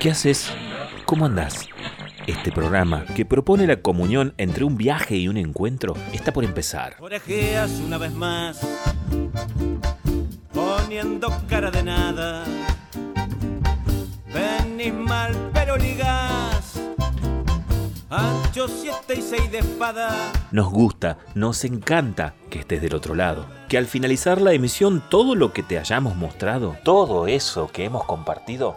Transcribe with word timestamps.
¿Qué 0.00 0.10
haces? 0.10 0.50
¿Cómo 1.04 1.26
andás? 1.26 1.68
Este 2.26 2.50
programa, 2.50 3.04
que 3.14 3.26
propone 3.26 3.66
la 3.66 3.82
comunión 3.82 4.32
entre 4.38 4.64
un 4.64 4.78
viaje 4.78 5.16
y 5.16 5.28
un 5.28 5.36
encuentro, 5.36 5.92
está 6.14 6.32
por 6.32 6.42
empezar. 6.42 6.96
Orejeas 7.00 7.70
una 7.84 7.98
vez 7.98 8.10
más, 8.10 8.66
poniendo 10.54 11.30
cara 11.50 11.70
de 11.70 11.82
nada. 11.82 12.44
Venís 14.32 14.94
mal, 14.94 15.36
pero 15.52 15.76
ligás. 15.76 16.80
Ancho 18.08 18.68
siete 18.68 19.16
y 19.18 19.20
seis 19.22 19.52
de 19.52 19.58
espada. 19.58 20.32
Nos 20.50 20.70
gusta, 20.70 21.18
nos 21.34 21.62
encanta 21.66 22.32
que 22.48 22.60
estés 22.60 22.80
del 22.80 22.94
otro 22.94 23.14
lado. 23.14 23.44
Que 23.68 23.76
al 23.76 23.84
finalizar 23.84 24.40
la 24.40 24.54
emisión 24.54 25.02
todo 25.10 25.34
lo 25.34 25.52
que 25.52 25.62
te 25.62 25.78
hayamos 25.78 26.16
mostrado, 26.16 26.74
todo 26.84 27.26
eso 27.26 27.68
que 27.68 27.84
hemos 27.84 28.04
compartido, 28.04 28.76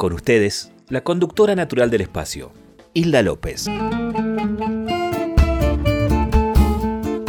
Con 0.00 0.14
ustedes, 0.14 0.72
la 0.88 1.02
conductora 1.02 1.54
natural 1.54 1.90
del 1.90 2.00
espacio, 2.00 2.52
Hilda 2.94 3.20
López. 3.20 3.66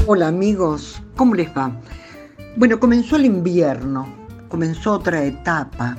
Hola 0.08 0.30
amigos, 0.30 1.04
¿cómo 1.18 1.36
les 1.36 1.50
va? 1.50 1.78
Bueno, 2.56 2.80
comenzó 2.80 3.18
el 3.18 3.26
invierno, 3.26 4.08
comenzó 4.48 4.94
otra 4.94 5.22
etapa, 5.22 5.98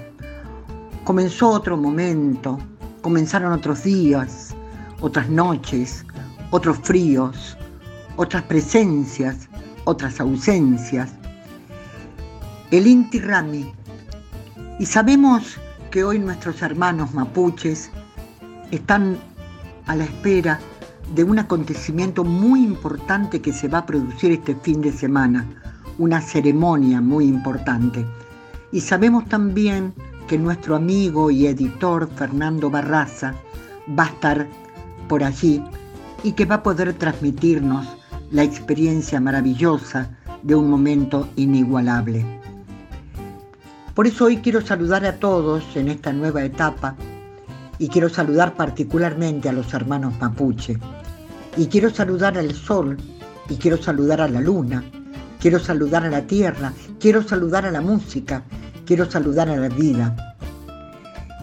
comenzó 1.04 1.50
otro 1.50 1.76
momento, 1.76 2.58
comenzaron 3.02 3.52
otros 3.52 3.84
días, 3.84 4.56
otras 5.02 5.28
noches, 5.28 6.06
otros 6.52 6.78
fríos, 6.78 7.54
otras 8.16 8.44
presencias, 8.44 9.46
otras 9.84 10.18
ausencias. 10.20 11.10
El 12.70 12.86
Inti 12.86 13.20
Rami. 13.20 13.70
Y 14.78 14.86
sabemos 14.86 15.58
que 15.92 16.02
hoy 16.02 16.18
nuestros 16.18 16.62
hermanos 16.62 17.12
mapuches 17.12 17.90
están 18.70 19.18
a 19.86 19.94
la 19.94 20.04
espera 20.04 20.58
de 21.14 21.22
un 21.22 21.38
acontecimiento 21.38 22.24
muy 22.24 22.64
importante 22.64 23.42
que 23.42 23.52
se 23.52 23.68
va 23.68 23.78
a 23.78 23.86
producir 23.86 24.32
este 24.32 24.54
fin 24.54 24.80
de 24.80 24.90
semana, 24.90 25.46
una 25.98 26.22
ceremonia 26.22 27.02
muy 27.02 27.26
importante. 27.26 28.06
Y 28.72 28.80
sabemos 28.80 29.28
también 29.28 29.92
que 30.28 30.38
nuestro 30.38 30.76
amigo 30.76 31.30
y 31.30 31.46
editor 31.46 32.08
Fernando 32.16 32.70
Barraza 32.70 33.34
va 33.96 34.04
a 34.04 34.08
estar 34.08 34.48
por 35.08 35.22
allí 35.22 35.62
y 36.24 36.32
que 36.32 36.46
va 36.46 36.54
a 36.54 36.62
poder 36.62 36.94
transmitirnos 36.94 37.86
la 38.30 38.44
experiencia 38.44 39.20
maravillosa 39.20 40.08
de 40.42 40.54
un 40.54 40.70
momento 40.70 41.28
inigualable. 41.36 42.41
Por 43.94 44.06
eso 44.06 44.24
hoy 44.24 44.38
quiero 44.38 44.62
saludar 44.62 45.04
a 45.04 45.18
todos 45.18 45.64
en 45.76 45.88
esta 45.88 46.12
nueva 46.14 46.42
etapa 46.42 46.96
y 47.78 47.88
quiero 47.88 48.08
saludar 48.08 48.54
particularmente 48.54 49.50
a 49.50 49.52
los 49.52 49.74
hermanos 49.74 50.14
mapuche 50.18 50.78
y 51.58 51.66
quiero 51.66 51.90
saludar 51.90 52.38
al 52.38 52.54
sol 52.54 52.96
y 53.50 53.56
quiero 53.56 53.76
saludar 53.76 54.22
a 54.22 54.28
la 54.28 54.40
luna, 54.40 54.82
quiero 55.40 55.58
saludar 55.58 56.04
a 56.06 56.10
la 56.10 56.22
tierra, 56.22 56.72
quiero 57.00 57.22
saludar 57.22 57.66
a 57.66 57.70
la 57.70 57.82
música, 57.82 58.42
quiero 58.86 59.10
saludar 59.10 59.50
a 59.50 59.56
la 59.56 59.68
vida. 59.68 60.34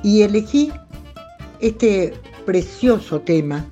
Y 0.02 0.24
elegí 0.24 0.72
este 1.60 2.16
precioso 2.48 3.22
tema 3.22 3.64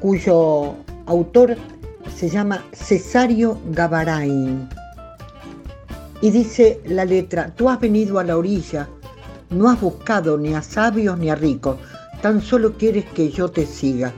cuyo 0.00 0.74
autor 1.06 1.56
se 2.16 2.28
llama 2.28 2.64
Cesario 2.72 3.60
Gavarain. 3.70 4.68
Y 6.20 6.30
dice 6.30 6.80
la 6.86 7.04
letra, 7.04 7.54
tú 7.54 7.68
has 7.68 7.78
venido 7.78 8.18
a 8.18 8.24
la 8.24 8.36
orilla, 8.36 8.88
no 9.50 9.68
has 9.68 9.80
buscado 9.80 10.38
ni 10.38 10.54
a 10.54 10.62
sabios 10.62 11.18
ni 11.18 11.30
a 11.30 11.34
ricos, 11.34 11.76
tan 12.22 12.40
solo 12.40 12.72
quieres 12.72 13.04
que 13.06 13.30
yo 13.30 13.48
te 13.48 13.66
siga. 13.66 14.12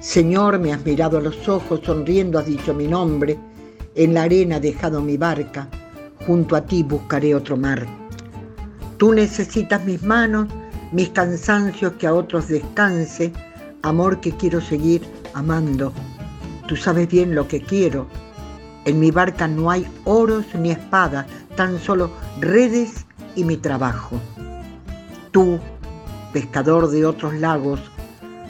Señor, 0.00 0.58
me 0.58 0.72
has 0.72 0.84
mirado 0.84 1.18
a 1.18 1.22
los 1.22 1.48
ojos, 1.48 1.80
sonriendo 1.84 2.38
has 2.38 2.46
dicho 2.46 2.74
mi 2.74 2.88
nombre, 2.88 3.38
en 3.94 4.14
la 4.14 4.24
arena 4.24 4.58
dejado 4.58 5.00
mi 5.00 5.16
barca, 5.16 5.68
junto 6.26 6.56
a 6.56 6.62
ti 6.62 6.82
buscaré 6.82 7.34
otro 7.34 7.56
mar. 7.56 7.86
Tú 8.96 9.12
necesitas 9.12 9.84
mis 9.84 10.02
manos, 10.02 10.48
mis 10.92 11.10
cansancios 11.10 11.92
que 11.94 12.06
a 12.06 12.14
otros 12.14 12.48
descanse, 12.48 13.32
amor 13.82 14.20
que 14.20 14.32
quiero 14.32 14.60
seguir 14.60 15.02
amando. 15.34 15.92
Tú 16.66 16.76
sabes 16.76 17.08
bien 17.08 17.34
lo 17.34 17.46
que 17.48 17.60
quiero. 17.60 18.06
En 18.84 18.98
mi 18.98 19.10
barca 19.10 19.46
no 19.46 19.70
hay 19.70 19.86
oros 20.04 20.44
ni 20.54 20.70
espadas, 20.72 21.26
tan 21.56 21.78
solo 21.78 22.10
redes 22.40 23.06
y 23.36 23.44
mi 23.44 23.56
trabajo. 23.56 24.20
Tú, 25.30 25.60
pescador 26.32 26.90
de 26.90 27.06
otros 27.06 27.34
lagos, 27.34 27.80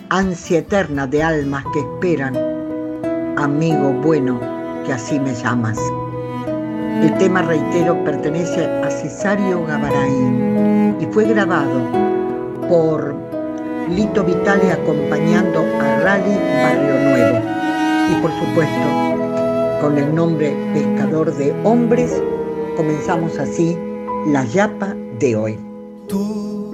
ansia 0.09 0.60
eterna 0.60 1.06
de 1.06 1.22
almas 1.22 1.65
que 1.72 1.81
esperan, 1.81 2.37
amigo 3.37 3.92
bueno 3.92 4.41
que 4.87 4.92
así 4.92 5.21
me 5.21 5.34
llamas. 5.34 5.78
El 7.03 7.16
tema, 7.19 7.42
reitero, 7.42 8.03
pertenece 8.04 8.65
a 8.65 8.91
Cesario 8.91 9.65
Gavarain 9.66 10.97
y 11.00 11.06
fue 11.06 11.25
grabado 11.25 11.81
por 12.69 13.15
Lito 13.91 14.22
Vitale 14.25 14.72
acompañando 14.72 15.60
a 15.81 16.00
Rally 16.00 16.37
Barrio 16.62 17.10
Nuevo. 17.10 17.38
Y 18.10 18.22
por 18.22 18.31
supuesto, 18.38 19.31
con 19.82 19.98
el 19.98 20.15
nombre 20.15 20.56
Pescador 20.72 21.34
de 21.34 21.53
Hombres, 21.65 22.22
comenzamos 22.76 23.37
así 23.37 23.76
la 24.28 24.44
yapa 24.44 24.94
de 25.19 25.34
hoy. 25.34 25.59
Tú 26.09 26.72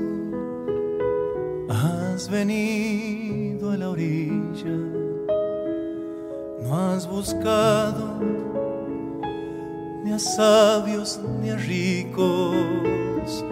has 1.71 2.29
venido 2.29 3.71
a 3.71 3.79
la 3.79 3.89
orilla, 3.89 4.77
no 6.63 6.77
has 6.77 7.09
buscado 7.09 8.21
ni 10.05 10.13
a 10.13 10.19
sabios 10.19 11.19
ni 11.41 11.49
a 11.49 11.57
ricos, 11.57 13.43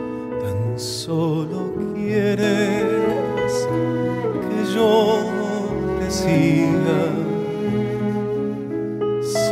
tan 0.42 0.78
solo 0.78 1.72
quieres 1.94 2.84
que 4.50 4.74
yo 4.74 5.24
te 5.98 6.10
siga. 6.10 7.25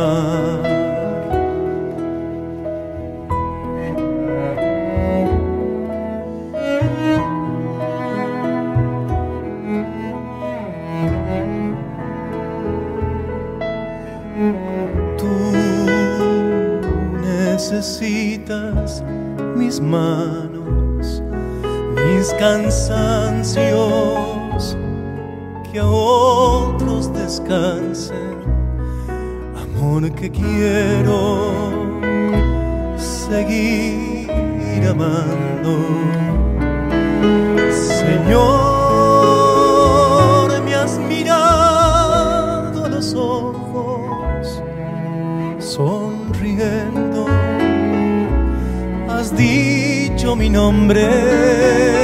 mar. 0.00 0.62
Tú 15.18 15.36
necesitas 17.22 19.04
mis 19.56 19.80
manos, 19.80 21.22
mis 22.06 22.32
cansancios, 22.34 23.56
que 25.70 25.78
a 25.78 25.86
otros 25.86 27.12
descansen 27.12 28.29
que 30.08 30.30
quiero 30.30 31.52
seguir 32.96 34.30
amando. 34.88 35.76
Señor, 37.70 38.40
me 40.64 40.74
has 40.74 40.98
mirado 40.98 42.86
a 42.86 42.88
los 42.88 43.14
ojos, 43.14 44.62
sonriendo, 45.58 47.26
has 49.06 49.36
dicho 49.36 50.34
mi 50.34 50.48
nombre. 50.48 51.99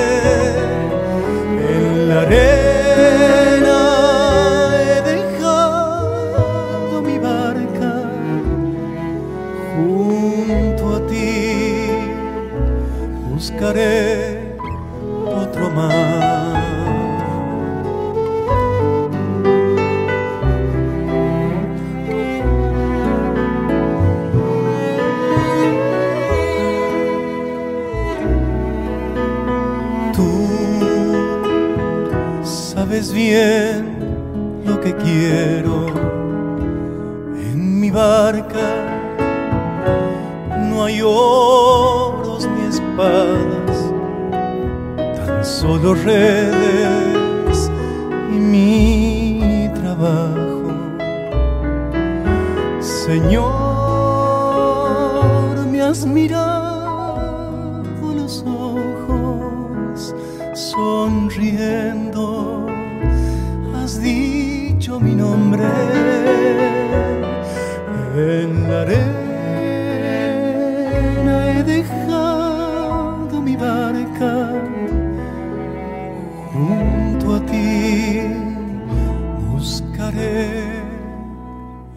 Lo 33.32 34.80
que 34.80 34.94
quiero 34.94 35.86
en 37.50 37.80
mi 37.80 37.90
barca. 37.90 38.66
No 40.70 40.84
hay 40.84 41.00
oros 41.02 42.46
ni 42.46 42.68
espadas, 42.68 43.92
tan 45.16 45.44
solo 45.44 45.94
redes 45.94 46.75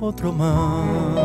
otro 0.09 0.33
mar. 0.33 1.19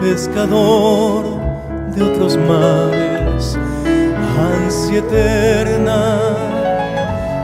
Pescador 0.00 1.24
de 1.94 2.02
otros 2.02 2.36
mares, 2.36 3.56
ansia 4.52 4.98
eterna 4.98 6.02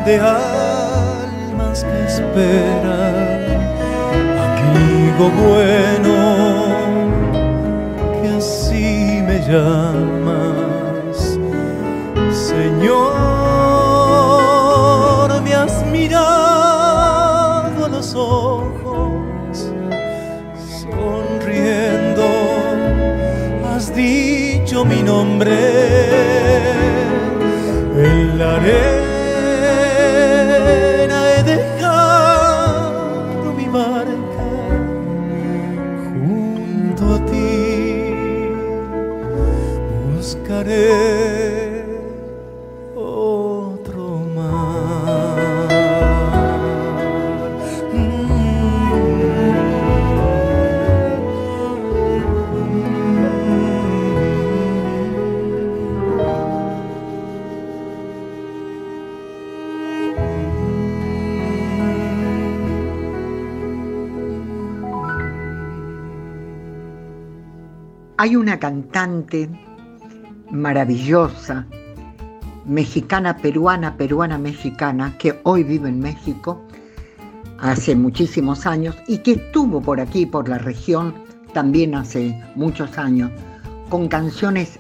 de 0.04 0.18
almas 0.18 1.84
que 1.84 1.98
esperan, 2.04 3.27
amigo 5.19 5.31
bueno, 5.31 6.15
que 8.23 8.29
así 8.29 9.20
me 9.26 9.41
llamas, 9.41 11.17
Señor, 12.32 13.09
me 15.43 15.55
has 15.55 15.85
mirado 15.87 17.85
a 17.85 17.88
los 17.88 18.15
ojos 18.15 18.79
dicho 23.94 24.85
mi 24.85 25.03
nombre. 25.03 25.56
En 27.97 28.38
la 28.38 28.56
arena 28.56 28.97
Hay 68.20 68.34
una 68.34 68.58
cantante 68.58 69.68
maravillosa, 70.58 71.66
mexicana, 72.66 73.37
peruana, 73.37 73.96
peruana, 73.96 74.38
mexicana, 74.38 75.16
que 75.19 75.40
hoy 75.44 75.64
vive 75.64 75.88
en 75.88 76.00
México 76.00 76.60
hace 77.58 77.96
muchísimos 77.96 78.66
años 78.66 78.94
y 79.06 79.19
que 79.19 79.32
estuvo 79.32 79.81
por 79.81 80.00
aquí, 80.00 80.26
por 80.26 80.49
la 80.49 80.58
región, 80.58 81.14
también 81.52 81.94
hace 81.94 82.38
muchos 82.55 82.99
años, 82.99 83.31
con 83.88 84.08
canciones 84.08 84.78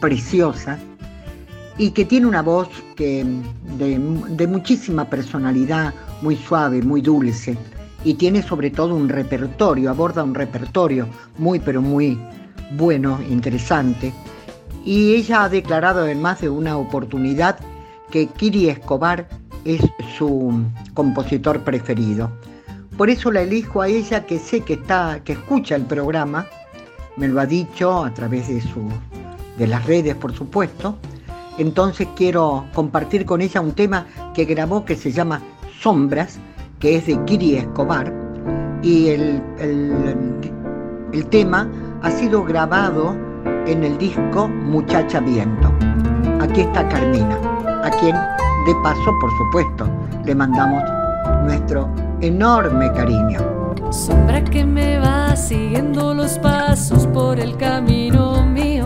preciosas 0.00 0.80
y 1.76 1.90
que 1.90 2.04
tiene 2.04 2.26
una 2.26 2.42
voz 2.42 2.68
que, 2.96 3.24
de, 3.78 3.98
de 4.30 4.46
muchísima 4.46 5.04
personalidad, 5.04 5.94
muy 6.22 6.36
suave, 6.36 6.82
muy 6.82 7.00
dulce, 7.00 7.56
y 8.04 8.14
tiene 8.14 8.42
sobre 8.42 8.70
todo 8.70 8.94
un 8.94 9.08
repertorio, 9.08 9.90
aborda 9.90 10.24
un 10.24 10.34
repertorio 10.34 11.06
muy, 11.38 11.58
pero 11.58 11.82
muy 11.82 12.18
bueno, 12.72 13.18
interesante, 13.28 14.12
y 14.84 15.14
ella 15.14 15.44
ha 15.44 15.48
declarado 15.48 16.06
en 16.06 16.20
más 16.22 16.40
de 16.40 16.48
una 16.48 16.76
oportunidad 16.76 17.58
que 18.10 18.26
Kiri 18.26 18.68
Escobar 18.68 19.28
es 19.64 19.82
su 20.16 20.64
compositor 20.94 21.60
preferido. 21.60 22.30
Por 22.96 23.10
eso 23.10 23.30
la 23.30 23.42
elijo 23.42 23.82
a 23.82 23.88
ella 23.88 24.26
que 24.26 24.38
sé 24.38 24.60
que 24.60 24.74
está, 24.74 25.20
que 25.24 25.32
escucha 25.32 25.76
el 25.76 25.82
programa, 25.82 26.46
me 27.16 27.28
lo 27.28 27.40
ha 27.40 27.46
dicho 27.46 28.04
a 28.04 28.12
través 28.12 28.48
de 28.48 28.60
su 28.60 28.88
de 29.58 29.66
las 29.66 29.84
redes, 29.86 30.14
por 30.14 30.34
supuesto. 30.34 30.96
Entonces 31.58 32.08
quiero 32.16 32.64
compartir 32.74 33.26
con 33.26 33.42
ella 33.42 33.60
un 33.60 33.72
tema 33.72 34.06
que 34.34 34.44
grabó 34.44 34.84
que 34.84 34.96
se 34.96 35.12
llama 35.12 35.42
Sombras, 35.80 36.38
que 36.78 36.96
es 36.96 37.06
de 37.06 37.22
Kiri 37.24 37.56
Escobar, 37.56 38.12
y 38.82 39.08
el, 39.08 39.42
el 41.12 41.26
tema 41.26 41.70
ha 42.02 42.10
sido 42.10 42.44
grabado 42.44 43.14
en 43.66 43.84
el 43.84 43.98
disco 43.98 44.48
Muchacha 44.48 45.20
Viento. 45.20 45.72
Aquí 46.40 46.62
está 46.62 46.88
Carmina, 46.88 47.38
a 47.84 47.90
quien 47.90 48.16
de 48.66 48.74
paso, 48.82 49.12
por 49.20 49.30
supuesto, 49.38 49.88
le 50.24 50.34
mandamos 50.34 50.82
nuestro 51.44 51.88
enorme 52.20 52.92
cariño. 52.92 53.40
Sombra 53.90 54.42
que 54.44 54.64
me 54.64 54.98
va 54.98 55.34
siguiendo 55.34 56.14
los 56.14 56.38
pasos 56.38 57.06
por 57.08 57.40
el 57.40 57.56
camino 57.56 58.42
mío. 58.44 58.84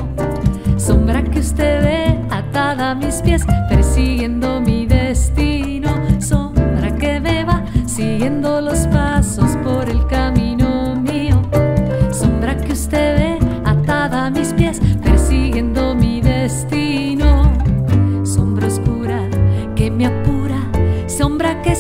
Sombra 0.76 1.22
que 1.22 1.40
usted 1.40 1.82
ve 1.82 2.20
atada 2.30 2.92
a 2.92 2.94
mis 2.94 3.20
pies, 3.22 3.44
persiguiendo 3.68 4.60
mi 4.60 4.86
destino. 4.86 5.90
Sombra 6.20 6.94
que 6.96 7.20
me 7.20 7.44
va 7.44 7.64
siguiendo 7.86 8.60
los 8.60 8.86
pasos 8.88 9.56
por 9.64 9.88
el 9.88 10.06
camino 10.06 10.23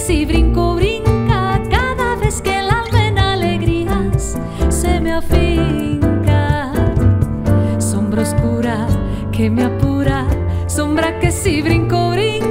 si 0.06 0.24
brinco, 0.26 0.74
brinca. 0.74 1.62
Cada 1.70 2.16
vez 2.16 2.40
que 2.42 2.58
el 2.58 2.68
alma 2.68 3.06
en 3.06 3.18
alegrías 3.18 4.36
se 4.68 5.00
me 5.00 5.12
afinca. 5.12 6.72
Sombra 7.78 8.22
oscura 8.22 8.86
que 9.32 9.48
me 9.48 9.64
apura, 9.64 10.26
sombra 10.66 11.18
que 11.20 11.30
si 11.30 11.62
brinco, 11.62 12.10
brinca 12.10 12.43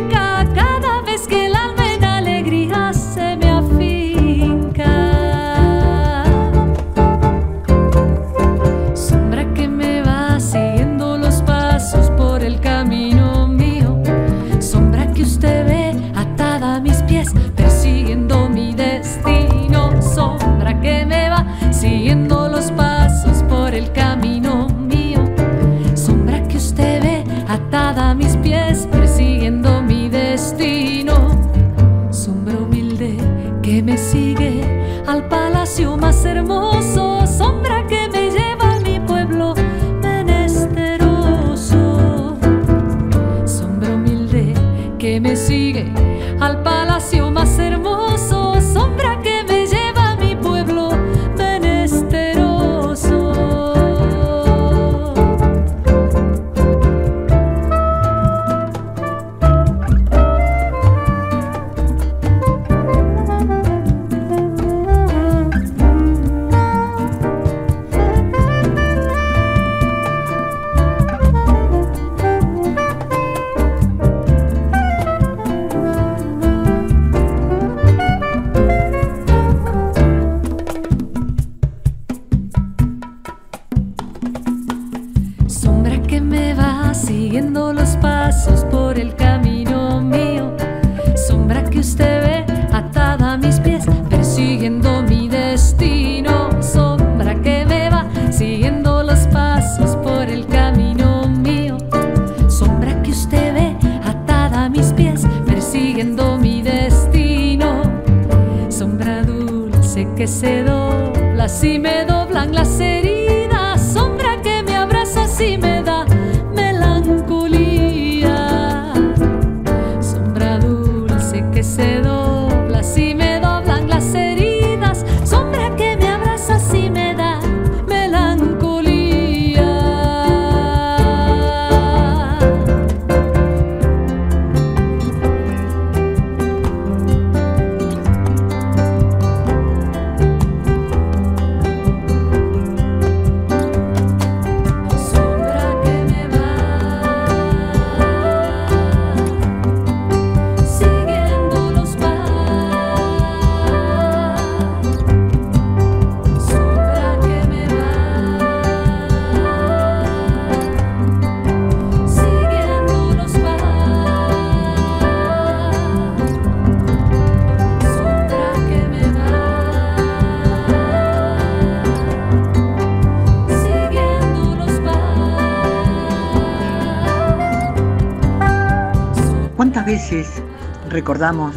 recordamos 181.13 181.53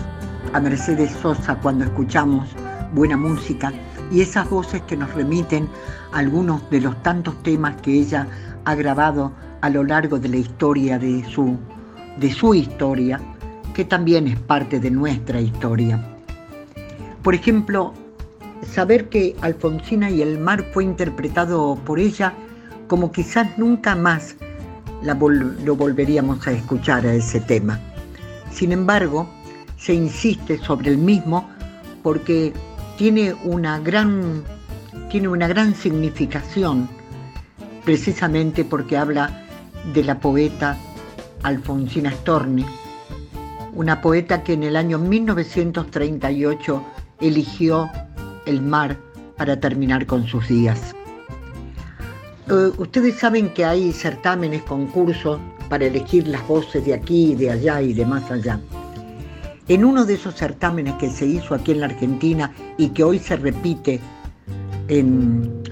a 0.53 0.61
Mercedes 0.61 1.13
Sosa 1.23 1.55
cuando 1.63 1.87
escuchamos 1.87 2.47
buena 2.93 3.17
música 3.17 3.73
y 4.13 4.21
esas 4.21 4.51
voces 4.51 4.83
que 4.83 4.99
nos 4.99 5.11
remiten 5.15 5.67
a 6.13 6.19
algunos 6.19 6.69
de 6.69 6.83
los 6.83 7.03
tantos 7.03 7.43
temas 7.43 7.75
que 7.81 7.93
ella 8.01 8.29
ha 8.67 8.75
grabado 8.75 9.33
a 9.63 9.71
lo 9.71 9.83
largo 9.83 10.19
de 10.19 10.29
la 10.29 10.37
historia 10.37 10.99
de 10.99 11.25
su, 11.25 11.57
de 12.19 12.31
su 12.31 12.53
historia, 12.53 13.19
que 13.73 13.87
también 13.87 14.29
es 14.29 14.39
parte 14.39 14.79
de 14.79 14.91
nuestra 14.91 15.41
historia? 15.41 16.05
Por 17.23 17.35
ejemplo, 17.35 17.95
saber 18.71 19.09
que 19.09 19.37
Alfonsina 19.41 20.11
y 20.11 20.21
el 20.21 20.39
mar 20.39 20.67
fue 20.75 20.85
interpretado 20.85 21.77
por 21.87 21.99
ella 21.99 22.35
como 22.89 23.11
quizás 23.11 23.57
nunca 23.57 23.97
más 23.97 24.37
la 25.03 25.19
vol- 25.19 25.57
lo 25.65 25.77
volveríamos 25.77 26.47
a 26.47 26.53
escuchar 26.53 27.07
a 27.07 27.15
ese 27.15 27.41
tema. 27.41 27.81
Sin 28.53 28.73
embargo, 28.73 29.27
se 29.77 29.95
insiste 29.95 30.59
sobre 30.59 30.91
el 30.91 30.99
mismo 30.99 31.49
porque 32.03 32.53
tiene 32.97 33.35
una 33.45 33.79
gran, 33.81 34.43
tiene 35.11 35.29
una 35.29 35.49
gran 35.49 35.75
significación, 35.75 36.89
precisamente 37.85 38.65
porque 38.65 38.97
habla 38.97 39.45
de 39.93 40.03
la 40.03 40.19
poeta 40.19 40.77
Alfonsina 41.43 42.11
Storni, 42.11 42.65
una 43.75 44.01
poeta 44.01 44.43
que 44.43 44.55
en 44.55 44.63
el 44.63 44.77
año 44.77 44.99
1938 44.99 46.83
eligió 47.21 47.91
el 48.47 48.63
mar 48.63 48.97
para 49.37 49.61
terminar 49.61 50.07
con 50.07 50.27
sus 50.27 50.49
días. 50.49 50.95
Eh, 52.49 52.73
ustedes 52.79 53.17
saben 53.17 53.51
que 53.51 53.65
hay 53.65 53.93
certámenes, 53.93 54.63
concursos 54.63 55.41
para 55.69 55.87
elegir 55.87 56.29
las 56.29 56.47
voces 56.47 56.85
de 56.85 56.95
aquí, 56.95 57.35
de 57.35 57.51
allá 57.51 57.83
y 57.83 57.93
de 57.93 58.07
más 58.07 58.31
allá. 58.31 58.61
En 59.69 59.85
uno 59.85 60.05
de 60.05 60.15
esos 60.15 60.37
certámenes 60.37 60.95
que 60.95 61.11
se 61.11 61.27
hizo 61.27 61.53
aquí 61.55 61.73
en 61.73 61.81
la 61.81 61.87
Argentina 61.87 62.53
y 62.79 62.91
que 62.91 63.03
hoy 63.03 63.19
se 63.19 63.37
repite 63.37 64.01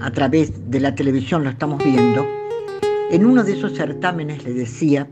a 0.01 0.11
través 0.11 0.69
de 0.69 0.79
la 0.81 0.93
televisión, 0.93 1.45
lo 1.45 1.49
estamos 1.49 1.81
viendo, 1.81 2.25
en 3.09 3.25
uno 3.25 3.43
de 3.43 3.53
esos 3.53 3.73
certámenes 3.73 4.43
le 4.43 4.53
decía, 4.53 5.07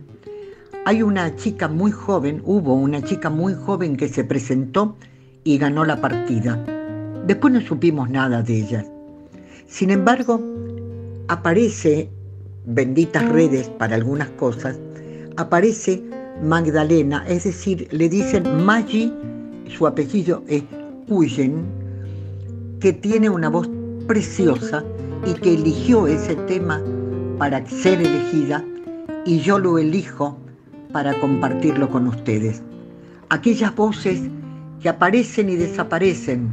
hay 0.86 1.02
una 1.02 1.34
chica 1.38 1.70
muy 1.70 1.92
joven, 1.92 2.42
hubo 2.44 2.74
una 2.74 3.02
chica 3.02 3.30
muy 3.30 3.54
joven 3.54 3.96
que 3.96 4.10
se 4.10 4.26
presentó 4.26 4.98
y 5.46 5.58
ganó 5.58 5.86
la 5.86 6.02
partida. 6.02 6.62
Después 7.26 7.54
no 7.54 7.62
supimos 7.62 8.10
nada 8.10 8.42
de 8.42 8.60
ella. 8.60 8.86
Sin 9.66 9.92
embargo, 9.92 10.42
aparece, 11.30 12.10
benditas 12.66 13.30
redes 13.30 13.70
para 13.70 13.96
algunas 13.96 14.30
cosas, 14.32 14.78
aparece 15.38 16.04
Magdalena, 16.42 17.26
es 17.28 17.44
decir, 17.44 17.88
le 17.92 18.10
dicen 18.10 18.66
Maggi, 18.66 19.14
su 19.68 19.88
apellido 19.88 20.44
es 20.48 20.64
Huyen, 21.08 21.64
que 22.80 22.94
tiene 22.94 23.30
una 23.30 23.50
voz 23.50 23.70
preciosa 24.08 24.84
y 25.26 25.34
que 25.36 25.54
eligió 25.54 26.08
ese 26.08 26.36
tema 26.36 26.82
para 27.38 27.66
ser 27.68 28.02
elegida 28.02 28.64
y 29.26 29.40
yo 29.40 29.60
lo 29.60 29.78
elijo 29.78 30.38
para 30.92 31.20
compartirlo 31.20 31.90
con 31.90 32.08
ustedes. 32.08 32.62
Aquellas 33.30 33.76
voces 33.76 34.22
que 34.82 34.90
aparecen 34.90 35.50
y 35.50 35.56
desaparecen, 35.56 36.52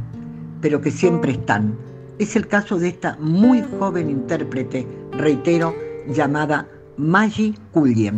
pero 0.61 0.81
que 0.81 0.91
siempre 0.91 1.33
están. 1.33 1.75
Es 2.17 2.35
el 2.35 2.47
caso 2.47 2.79
de 2.79 2.89
esta 2.89 3.17
muy 3.19 3.63
joven 3.79 4.09
intérprete, 4.09 4.87
reitero, 5.11 5.75
llamada 6.07 6.67
Maggie 6.97 7.53
Culliam. 7.71 8.17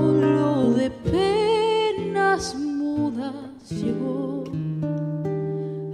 mudas 2.55 3.69
llegó 3.69 4.43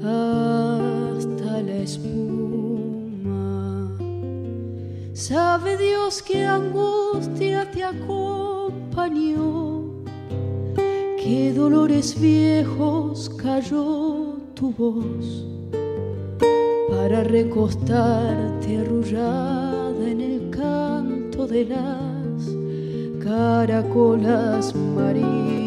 hasta 0.01 1.61
la 1.61 1.75
espuma. 1.83 3.27
Sabe 5.13 5.75
Dios 5.77 6.21
que 6.21 6.45
angustia 6.45 7.69
te 7.71 7.83
acompañó, 7.83 9.33
qué 11.21 11.51
dolores 11.53 12.17
viejos 12.17 13.29
cayó 13.31 14.37
tu 14.53 14.71
voz 14.71 15.45
para 16.89 17.25
recostarte 17.25 18.77
arrullada 18.77 20.09
en 20.09 20.21
el 20.21 20.49
canto 20.49 21.45
de 21.45 21.65
las 21.65 22.47
caracolas 23.21 24.73
marinas. 24.73 25.66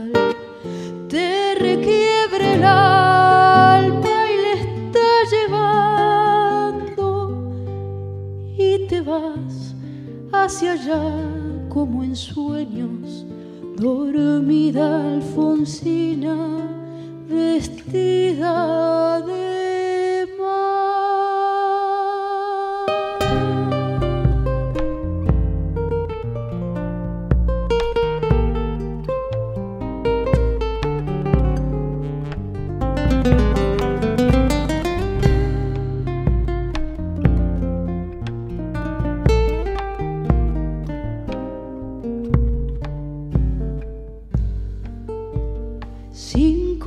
el 2.61 2.67
alma 2.67 4.15
y 4.29 4.35
le 4.45 4.53
está 4.61 5.09
llevando. 5.33 7.07
Y 8.55 8.87
te 8.87 9.01
vas 9.01 9.73
hacia 10.31 10.73
allá 10.73 11.03
como 11.69 12.03
en 12.03 12.15
sueños, 12.15 13.25
dormida 13.77 15.13
Alfonsina, 15.15 16.35
vestida 17.27 19.21
de 19.21 19.40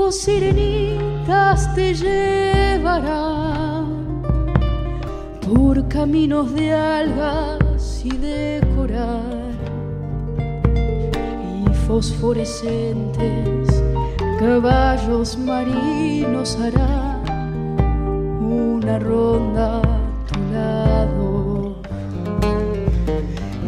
Cinco 0.04 0.12
sirenitas 0.12 1.74
te 1.74 1.94
llevarán 1.94 2.22
por 5.48 5.88
caminos 5.88 6.52
de 6.52 6.74
algas 6.74 8.04
y 8.04 8.10
de 8.10 8.60
coral 8.76 9.56
y 11.66 11.74
fosforescentes 11.86 13.82
caballos 14.38 15.38
marinos 15.38 16.58
harán 16.60 17.22
una 18.42 18.98
ronda 18.98 19.78
a 19.78 19.82
tu 20.30 20.38
lado. 20.52 21.76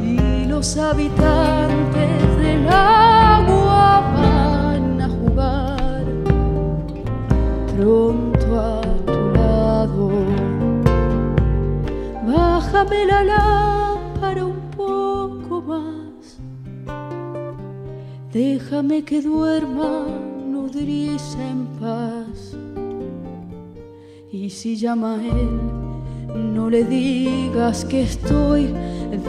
Y 0.05 0.45
los 0.45 0.77
habitantes 0.77 2.37
del 2.39 2.69
agua 2.69 3.16
pronto 7.77 8.59
a 8.59 8.81
tu 9.07 9.19
lado. 9.35 10.11
Bájame 12.27 13.07
la 13.07 13.23
lámpara 13.23 14.45
un 14.45 14.61
poco 14.77 15.63
más, 15.63 16.39
déjame 18.33 19.05
que 19.05 19.21
duerma 19.21 20.07
nodriza 20.47 21.39
en 21.55 21.67
paz. 21.81 22.57
Y 24.33 24.51
si 24.51 24.77
llama 24.77 25.15
a 25.15 25.25
él, 25.25 25.61
no 26.55 26.69
le 26.69 26.85
digas 26.85 27.85
que 27.85 28.03
estoy, 28.03 28.75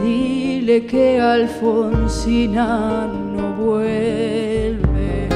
dile 0.04 0.86
que 0.86 1.20
Alfonsina 1.22 3.08
no 3.08 3.54
vuelve. 3.64 5.30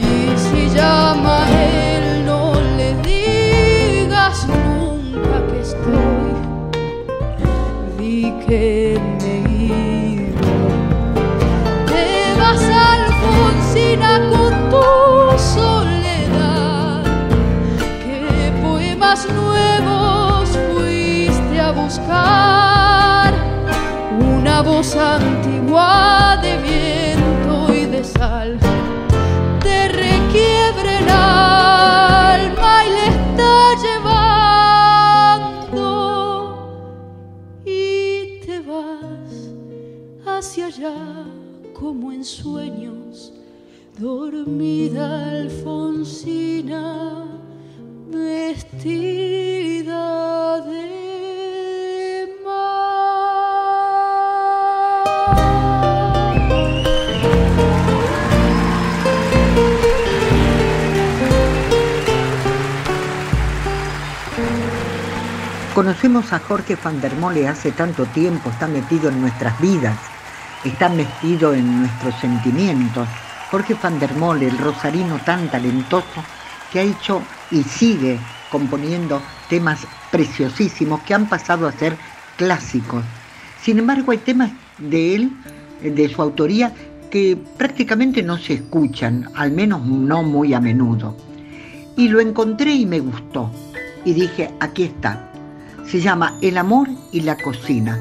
Y 0.00 0.38
si 0.38 0.74
llama 0.74 1.44
a 1.44 1.50
él, 1.50 1.91
di 8.52 8.58
que 8.58 9.00
me 9.20 9.32
he 9.32 10.08
ido. 10.12 10.52
Te 11.86 12.34
vas 12.38 12.62
Alfonsina 12.92 14.12
con 14.30 14.52
tu 14.70 14.84
soledad. 15.54 17.02
¿Qué 18.04 18.52
poemas 18.62 19.26
nuevos 19.30 20.50
fuiste 20.68 21.60
a 21.60 21.70
buscar? 21.72 23.32
Una 24.20 24.62
voz 24.62 24.96
antigua 24.96 26.38
sueños, 42.24 43.32
dormida 43.98 45.30
Alfonsina, 45.30 47.26
vestida 48.10 49.10
de. 50.60 50.92
Conocemos 65.74 66.32
a 66.34 66.38
Jorge 66.38 66.76
van 66.76 67.00
der 67.00 67.14
Mole 67.14 67.48
hace 67.48 67.72
tanto 67.72 68.04
tiempo, 68.04 68.50
está 68.50 68.68
metido 68.68 69.08
en 69.08 69.22
nuestras 69.22 69.58
vidas, 69.58 69.96
está 70.64 70.88
metido 70.88 71.54
en 71.54 71.80
nuestros 71.80 72.14
sentimientos. 72.20 73.08
Jorge 73.50 73.74
van 73.82 73.98
der 73.98 74.12
el 74.12 74.58
rosarino 74.58 75.18
tan 75.24 75.48
talentoso, 75.50 76.24
que 76.72 76.80
ha 76.80 76.82
hecho 76.82 77.20
y 77.50 77.62
sigue 77.62 78.18
componiendo 78.50 79.20
temas 79.48 79.86
preciosísimos 80.10 81.00
que 81.02 81.14
han 81.14 81.26
pasado 81.28 81.66
a 81.66 81.72
ser 81.72 81.96
clásicos. 82.36 83.04
Sin 83.62 83.78
embargo, 83.78 84.12
hay 84.12 84.18
temas 84.18 84.52
de 84.78 85.14
él, 85.14 85.32
de 85.82 86.08
su 86.08 86.22
autoría, 86.22 86.72
que 87.10 87.36
prácticamente 87.58 88.22
no 88.22 88.38
se 88.38 88.54
escuchan, 88.54 89.28
al 89.34 89.52
menos 89.52 89.84
no 89.84 90.22
muy 90.22 90.54
a 90.54 90.60
menudo. 90.60 91.14
Y 91.96 92.08
lo 92.08 92.20
encontré 92.20 92.72
y 92.72 92.86
me 92.86 93.00
gustó. 93.00 93.50
Y 94.04 94.14
dije, 94.14 94.50
aquí 94.60 94.84
está. 94.84 95.30
Se 95.86 96.00
llama 96.00 96.38
El 96.40 96.56
amor 96.56 96.88
y 97.12 97.20
la 97.20 97.36
cocina. 97.36 97.98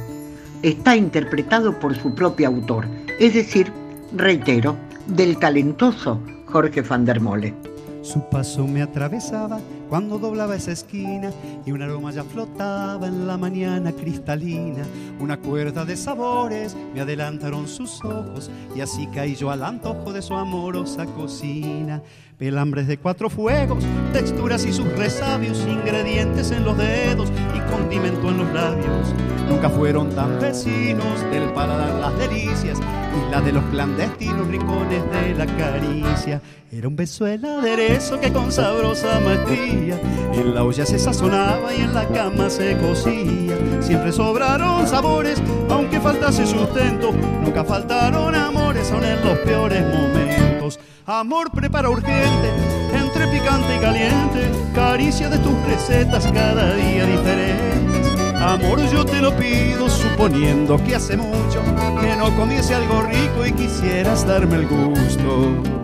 Está 0.64 0.96
interpretado 0.96 1.80
por 1.80 1.96
su 1.96 2.14
propio 2.14 2.48
autor, 2.48 2.86
es 3.20 3.34
decir, 3.34 3.72
reitero, 4.14 4.78
del 5.08 5.38
talentoso 5.38 6.22
Jorge 6.46 6.82
van 6.82 7.04
der 7.04 7.20
Mole. 7.20 7.56
Su 8.04 8.22
paso 8.30 8.68
me 8.68 8.84
atravesaba 8.84 9.60
cuando 9.92 10.20
doblaba 10.20 10.56
esa 10.56 10.72
esquina 10.72 11.34
y 11.66 11.74
un 11.74 11.82
aroma 11.82 12.14
ya 12.14 12.24
flotaba 12.24 13.08
en 13.08 13.28
la 13.28 13.36
mañana 13.36 13.92
cristalina. 13.92 14.86
Una 15.20 15.36
cuerda 15.36 15.84
de 15.84 15.98
sabores 15.98 16.78
me 16.94 17.02
adelantaron 17.02 17.68
sus 17.68 18.02
ojos 18.06 18.50
y 18.74 18.80
así 18.80 19.08
caí 19.08 19.36
yo 19.36 19.52
al 19.52 19.66
antojo 19.66 20.14
de 20.14 20.22
su 20.22 20.34
amorosa 20.34 21.06
cocina. 21.08 22.02
Pelambres 22.38 22.88
de 22.88 23.00
cuatro 23.00 23.30
fuegos, 23.30 23.84
texturas 24.14 24.66
y 24.66 24.72
sus 24.72 24.88
resabios, 24.94 25.60
ingredientes 25.68 26.52
en 26.52 26.64
los 26.64 26.78
dedos 26.78 27.30
y 27.54 27.60
condimento 27.70 28.30
en 28.30 28.38
los 28.38 28.54
labios. 28.54 29.14
Nunca 29.50 29.70
fueron 29.70 30.10
tan 30.16 30.40
vecinos 30.40 31.20
del 31.32 31.52
paladar 31.52 32.00
las 32.00 32.18
delicias 32.18 32.80
y 32.80 33.32
la 33.32 33.42
de 33.42 33.52
los 33.52 33.64
clandestinos 33.66 34.48
rincones 34.48 35.04
de 35.12 35.36
la 35.36 35.46
caricia. 35.46 36.42
Era 36.72 36.88
un 36.88 36.96
beso 36.96 37.28
el 37.28 37.44
aderezo 37.44 38.18
que 38.20 38.32
con 38.32 38.50
sabrosa 38.50 39.20
maestría 39.20 39.81
en 39.90 40.54
la 40.54 40.64
olla 40.64 40.86
se 40.86 41.00
sazonaba 41.00 41.74
y 41.74 41.82
en 41.82 41.94
la 41.94 42.08
cama 42.08 42.50
se 42.50 42.78
cocía. 42.78 43.58
Siempre 43.82 44.12
sobraron 44.12 44.88
sabores, 44.88 45.42
aunque 45.70 46.00
faltase 46.00 46.46
sustento. 46.46 47.12
Nunca 47.44 47.64
faltaron 47.64 48.36
amores, 48.36 48.92
aun 48.92 49.04
en 49.04 49.26
los 49.26 49.38
peores 49.40 49.84
momentos. 49.84 50.80
Amor 51.06 51.52
prepara 51.52 51.90
urgente, 51.90 52.50
entre 52.94 53.28
picante 53.28 53.76
y 53.76 53.80
caliente, 53.80 54.52
caricia 54.76 55.30
de 55.30 55.40
tus 55.40 55.54
recetas 55.66 56.28
cada 56.32 56.76
día 56.76 57.06
diferentes. 57.06 58.12
Amor, 58.42 58.80
yo 58.92 59.06
te 59.06 59.22
lo 59.22 59.36
pido 59.36 59.90
suponiendo 59.90 60.78
que 60.84 60.96
hace 60.96 61.18
mucho 61.18 61.62
que 62.02 62.16
no 62.16 62.36
comiese 62.36 62.74
algo 62.74 63.02
rico 63.04 63.46
y 63.46 63.52
quisieras 63.52 64.26
darme 64.26 64.56
el 64.58 64.68
gusto. 64.68 65.81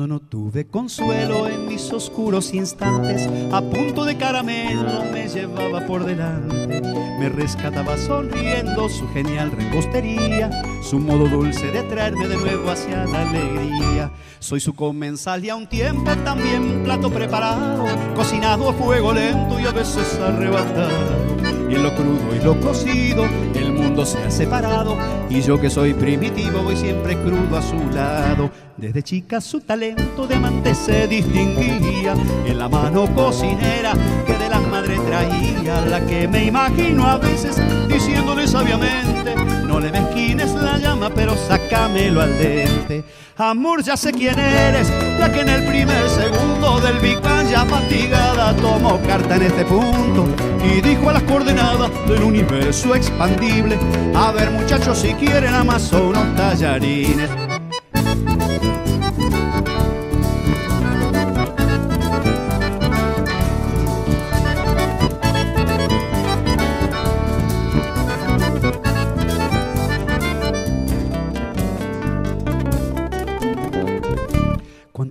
Cuando 0.00 0.14
no 0.14 0.26
tuve 0.26 0.66
consuelo 0.66 1.46
en 1.46 1.68
mis 1.68 1.92
oscuros 1.92 2.54
instantes, 2.54 3.28
a 3.52 3.60
punto 3.60 4.06
de 4.06 4.16
caramelo 4.16 5.04
me 5.12 5.28
llevaba 5.28 5.86
por 5.86 6.06
delante. 6.06 6.80
Me 7.18 7.28
rescataba 7.28 7.98
sonriendo 7.98 8.88
su 8.88 9.06
genial 9.08 9.52
repostería, 9.52 10.50
su 10.82 10.98
modo 10.98 11.28
dulce 11.28 11.70
de 11.70 11.82
traerme 11.82 12.28
de 12.28 12.36
nuevo 12.38 12.70
hacia 12.70 13.04
la 13.04 13.28
alegría. 13.28 14.10
Soy 14.38 14.60
su 14.60 14.74
comensal 14.74 15.44
y 15.44 15.50
a 15.50 15.56
un 15.56 15.68
tiempo 15.68 16.10
también 16.24 16.82
plato 16.82 17.10
preparado, 17.10 17.84
cocinado 18.14 18.70
a 18.70 18.72
fuego 18.72 19.12
lento 19.12 19.60
y 19.60 19.66
a 19.66 19.72
veces 19.72 20.18
arrebatado. 20.18 21.26
Y 21.68 21.74
en 21.74 21.82
lo 21.82 21.94
crudo 21.94 22.34
y 22.34 22.42
lo 22.42 22.58
cocido, 22.58 23.26
el 23.54 23.72
se 24.04 24.18
ha 24.18 24.30
separado. 24.30 24.96
Y 25.28 25.40
yo 25.42 25.60
que 25.60 25.70
soy 25.70 25.94
primitivo, 25.94 26.62
voy 26.62 26.76
siempre 26.76 27.16
crudo 27.16 27.56
a 27.56 27.62
su 27.62 27.76
lado. 27.94 28.50
Desde 28.76 29.02
chica 29.02 29.40
su 29.40 29.60
talento 29.60 30.26
de 30.26 30.36
amante 30.36 30.74
se 30.74 31.06
distinguía. 31.06 32.14
En 32.46 32.58
la 32.58 32.68
mano 32.68 33.06
cocinera 33.14 33.92
madres 34.90 35.06
traía, 35.06 35.80
la 35.82 36.00
que 36.06 36.26
me 36.26 36.44
imagino 36.44 37.06
a 37.06 37.18
veces 37.18 37.56
diciéndole 37.88 38.46
sabiamente: 38.46 39.34
No 39.66 39.80
le 39.80 39.90
mezquines 39.90 40.52
la 40.54 40.78
llama, 40.78 41.10
pero 41.10 41.36
sácamelo 41.36 42.20
al 42.20 42.36
dente. 42.38 43.04
Amor, 43.36 43.82
ya 43.82 43.96
sé 43.96 44.12
quién 44.12 44.38
eres, 44.38 44.90
la 45.18 45.32
que 45.32 45.40
en 45.40 45.48
el 45.48 45.64
primer 45.64 46.08
segundo 46.10 46.78
del 46.80 46.98
Big 46.98 47.20
Bang 47.20 47.48
ya 47.48 47.64
fatigada 47.64 48.54
tomó 48.56 49.00
carta 49.06 49.36
en 49.36 49.42
este 49.42 49.64
punto 49.64 50.26
y 50.62 50.82
dijo 50.82 51.08
a 51.08 51.14
las 51.14 51.22
coordenadas 51.22 51.90
del 52.08 52.22
universo 52.22 52.94
expandible: 52.94 53.78
A 54.14 54.32
ver, 54.32 54.50
muchachos, 54.50 54.98
si 54.98 55.14
quieren 55.14 55.54
amasó 55.54 56.08
unos 56.08 56.34
tallarines. 56.36 57.49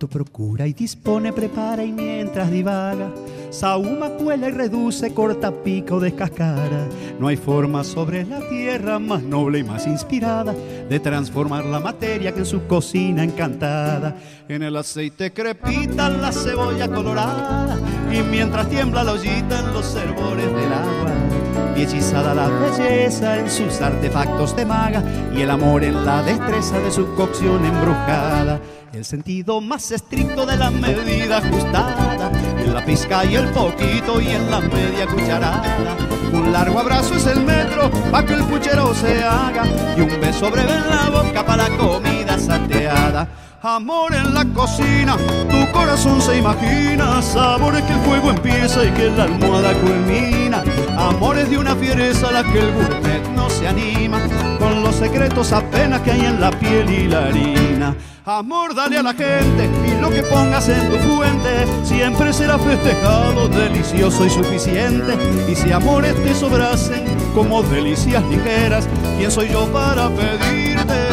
Procura 0.10 0.68
y 0.68 0.74
dispone, 0.74 1.32
prepara 1.32 1.84
y 1.84 1.92
mientras 1.92 2.52
divaga, 2.52 3.12
Saúma, 3.52 4.10
cuela 4.10 4.50
y 4.50 4.52
reduce, 4.52 5.12
corta, 5.14 5.52
pica 5.52 5.96
o 5.96 6.00
descascara. 6.00 6.88
No 7.20 7.28
hay 7.28 7.36
forma 7.36 7.84
sobre 7.84 8.24
la 8.24 8.48
tierra 8.48 9.00
más 9.00 9.24
noble 9.24 9.60
y 9.60 9.64
más 9.64 9.88
inspirada 9.88 10.54
de 10.54 11.00
transformar 11.00 11.66
la 11.66 11.80
materia 11.80 12.32
que 12.32 12.40
en 12.40 12.46
su 12.46 12.68
cocina 12.68 13.24
encantada. 13.24 14.18
En 14.48 14.62
el 14.62 14.76
aceite 14.76 15.34
crepita 15.34 16.10
la 16.10 16.32
cebolla 16.32 16.88
colorada 16.88 17.80
y 18.12 18.22
mientras 18.22 18.70
tiembla 18.70 19.04
la 19.04 19.14
ollita 19.14 19.60
en 19.60 19.74
los 19.74 19.96
hervores 19.96 20.46
del 20.56 20.74
agua. 20.74 21.49
Y 21.80 21.84
hechizada 21.84 22.36
la 22.36 22.50
belleza 22.50 23.38
en 23.38 23.50
sus 23.50 23.80
artefactos 23.80 24.54
de 24.54 24.66
maga 24.66 25.02
y 25.34 25.44
el 25.44 25.50
amor 25.50 25.82
en 25.86 26.06
la 26.06 26.22
destreza 26.22 26.78
de 26.78 26.92
su 26.92 27.16
cocción 27.16 27.64
embrujada. 27.64 28.60
El 28.92 29.06
sentido 29.06 29.62
más 29.62 29.90
estricto 29.90 30.46
de 30.46 30.58
la 30.58 30.72
medida 30.72 31.38
ajustada 31.38 32.32
en 32.58 32.74
la 32.74 32.84
pizca 32.84 33.24
y 33.24 33.36
el 33.36 33.48
poquito 33.52 34.20
y 34.20 34.28
en 34.28 34.52
la 34.52 34.60
media 34.60 35.08
cucharada. 35.08 35.98
Un 36.34 36.52
largo 36.52 36.80
abrazo 36.80 37.16
es 37.16 37.26
el 37.28 37.46
metro 37.46 37.90
para 38.12 38.28
que 38.28 38.34
el 38.34 38.44
puchero 38.44 38.94
se 38.94 39.24
haga 39.24 39.64
y 39.96 40.02
un 40.02 40.20
beso 40.20 40.52
breve 40.52 40.74
en 40.74 40.90
la 40.90 41.10
boca 41.10 41.46
para 41.46 41.70
la 41.70 41.78
comida 41.78 42.38
salteada. 42.38 43.26
Amor 43.62 44.16
en 44.16 44.34
la 44.34 44.46
cocina, 44.46 45.18
tu 45.50 45.72
corazón 45.74 46.22
se 46.22 46.38
imagina 46.38 47.22
sabores 47.22 47.84
que 47.84 47.92
el 47.92 48.00
fuego 48.00 48.30
empieza 48.30 48.86
y 48.86 48.92
que 48.92 49.10
la 49.10 49.24
almohada 49.24 49.74
culmina. 49.74 50.64
Amores 50.98 51.50
de 51.50 51.58
una 51.58 51.76
fiereza 51.76 52.30
a 52.30 52.32
la 52.32 52.44
que 52.44 52.58
el 52.58 52.72
gourmet 52.72 53.22
no 53.36 53.50
se 53.50 53.68
anima, 53.68 54.22
con 54.60 54.82
los 54.82 54.96
secretos 54.96 55.52
apenas 55.52 56.00
que 56.04 56.12
hay 56.12 56.22
en 56.22 56.40
la 56.40 56.52
piel 56.52 56.90
y 56.90 57.10
la 57.10 57.26
harina. 57.26 57.96
Amor, 58.26 58.74
dale 58.74 58.98
a 58.98 59.04
la 59.04 59.14
gente 59.14 59.70
y 59.86 60.00
lo 60.00 60.10
que 60.10 60.24
pongas 60.24 60.70
en 60.70 60.90
tu 60.90 60.98
fuente 61.00 61.66
siempre 61.84 62.32
será 62.32 62.58
festejado, 62.58 63.50
delicioso 63.50 64.26
y 64.26 64.30
suficiente. 64.30 65.18
Y 65.52 65.56
si 65.56 65.74
amores 65.74 66.16
te 66.24 66.34
sobrasen 66.34 67.04
como 67.36 67.62
delicias 67.64 68.24
ligeras, 68.28 68.88
¿quién 69.18 69.30
soy 69.30 69.50
yo 69.50 69.66
para 69.74 70.08
pedirte? 70.10 71.09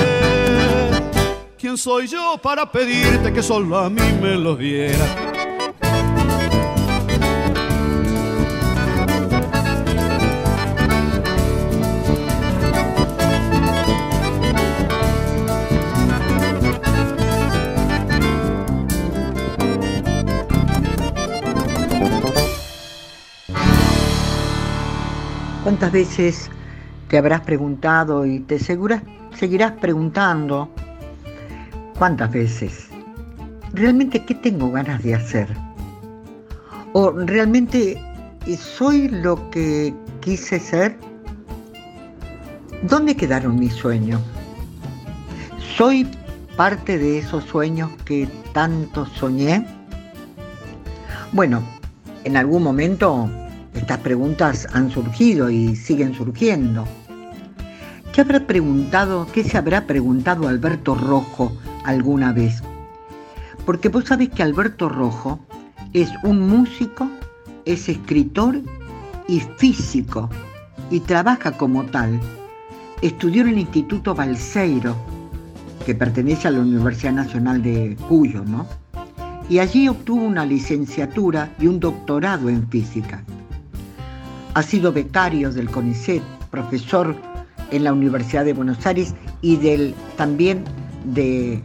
¿Quién 1.76 1.82
soy 1.84 2.06
yo 2.06 2.38
para 2.42 2.72
pedirte 2.72 3.34
que 3.34 3.42
solo 3.42 3.76
a 3.76 3.90
mí 3.90 4.00
me 4.22 4.34
lo 4.34 4.56
dieras? 4.56 5.14
¿Cuántas 25.62 25.92
veces 25.92 26.50
te 27.08 27.18
habrás 27.18 27.42
preguntado 27.42 28.24
y 28.24 28.40
te 28.40 28.58
seguras- 28.58 29.02
seguirás 29.34 29.72
preguntando? 29.72 30.70
¿Cuántas 31.98 32.30
veces? 32.30 32.88
¿Realmente 33.72 34.22
qué 34.22 34.35
tengo 34.35 34.70
ganas 34.70 35.02
de 35.02 35.14
hacer? 35.14 35.48
¿O 36.92 37.11
realmente 37.11 37.98
soy 38.59 39.09
lo 39.09 39.50
que 39.50 39.94
quise 40.20 40.61
ser? 40.61 40.98
¿Dónde 42.82 43.16
quedaron 43.16 43.59
mis 43.59 43.72
sueños? 43.72 44.20
¿Soy 45.76 46.06
parte 46.54 46.98
de 46.98 47.18
esos 47.18 47.44
sueños 47.44 47.90
que 48.04 48.28
tanto 48.52 49.06
soñé? 49.06 49.66
Bueno, 51.32 51.62
en 52.24 52.37
algún 52.37 52.62
momento 52.62 53.30
estas 53.74 53.98
preguntas 54.00 54.68
han 54.74 54.90
surgido 54.90 55.48
y 55.48 55.74
siguen 55.74 56.12
surgiendo. 56.12 56.87
¿Qué 58.12 58.20
habrá 58.20 58.46
preguntado, 58.46 59.26
qué 59.32 59.44
se 59.44 59.56
habrá 59.56 59.87
preguntado 59.87 60.46
Alberto 60.46 60.94
Rojo 60.94 61.56
alguna 61.87 62.33
vez? 62.33 62.62
Porque 63.64 63.88
vos 63.88 64.05
sabés 64.05 64.29
que 64.31 64.42
Alberto 64.42 64.88
Rojo 64.88 65.40
es 65.92 66.11
un 66.22 66.49
músico, 66.49 67.09
es 67.64 67.88
escritor 67.88 68.61
y 69.29 69.40
físico 69.40 70.29
y 70.90 71.01
trabaja 71.01 71.53
como 71.53 71.85
tal. 71.85 72.20
Estudió 73.03 73.42
en 73.42 73.49
el 73.49 73.59
Instituto 73.59 74.14
Balseiro, 74.14 74.96
que 75.85 75.94
pertenece 75.94 76.49
a 76.49 76.53
la 76.53 76.61
Universidad 76.61 77.12
Nacional 77.12 77.62
de 77.62 77.96
Cuyo, 78.09 78.44
¿no? 78.44 78.66
Y 79.49 79.61
allí 79.61 79.88
obtuvo 79.88 80.25
una 80.25 80.44
licenciatura 80.44 81.55
y 81.61 81.66
un 81.66 81.79
doctorado 81.79 82.49
en 82.49 82.68
física. 82.68 83.22
Ha 84.55 84.62
sido 84.62 84.92
becario 84.92 85.53
del 85.53 85.70
CONICET, 85.70 86.22
profesor 86.51 87.14
en 87.70 87.85
la 87.85 87.92
Universidad 87.92 88.44
de 88.44 88.55
Buenos 88.55 88.85
Aires 88.87 89.14
y 89.42 89.57
del, 89.57 89.94
también 90.16 90.64
de, 91.05 91.62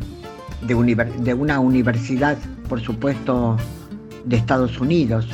de, 0.61 1.33
una 1.33 1.59
universidad, 1.59 2.37
por 2.69 2.81
supuesto, 2.81 3.57
de 4.25 4.37
Estados 4.37 4.79
Unidos. 4.79 5.27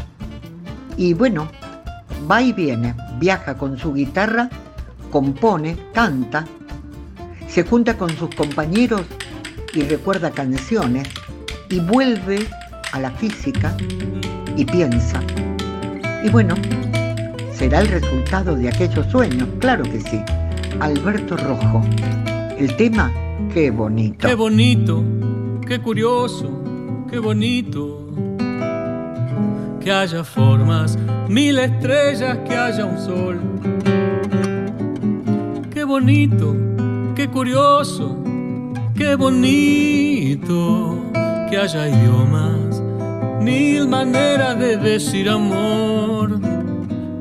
Y 0.97 1.13
bueno, 1.13 1.49
va 2.29 2.41
y 2.41 2.53
viene, 2.53 2.95
viaja 3.19 3.57
con 3.57 3.77
su 3.77 3.93
guitarra, 3.93 4.49
compone, 5.11 5.77
canta, 5.93 6.45
se 7.47 7.63
junta 7.63 7.97
con 7.97 8.09
sus 8.17 8.33
compañeros 8.35 9.01
y 9.73 9.81
recuerda 9.81 10.31
canciones 10.31 11.07
y 11.69 11.79
vuelve 11.79 12.47
a 12.91 12.99
la 12.99 13.11
física 13.11 13.75
y 14.55 14.65
piensa. 14.65 15.21
Y 16.23 16.29
bueno, 16.29 16.55
será 17.53 17.79
el 17.79 17.87
resultado 17.87 18.55
de 18.55 18.69
aquellos 18.69 19.05
sueños, 19.07 19.47
claro 19.59 19.83
que 19.83 19.99
sí. 20.01 20.21
Alberto 20.79 21.37
Rojo. 21.37 21.81
El 22.57 22.75
tema, 22.75 23.11
qué 23.57 23.71
bonito. 23.71 24.27
Qué 24.27 24.35
bonito, 24.35 25.03
qué 25.67 25.79
curioso, 25.79 26.47
qué 27.09 27.17
bonito. 27.17 28.07
Que 29.79 29.91
haya 29.91 30.23
formas, 30.23 30.95
mil 31.27 31.57
estrellas, 31.57 32.37
que 32.47 32.55
haya 32.55 32.85
un 32.85 32.99
sol. 32.99 33.39
Qué 35.73 35.83
bonito, 35.83 36.55
qué 37.15 37.27
curioso, 37.29 38.17
qué 38.95 39.15
bonito 39.15 41.11
que 41.49 41.57
haya 41.57 41.89
idiomas, 41.89 42.83
mil 43.41 43.87
maneras 43.87 44.59
de 44.59 44.77
decir 44.77 45.29
amor. 45.29 46.39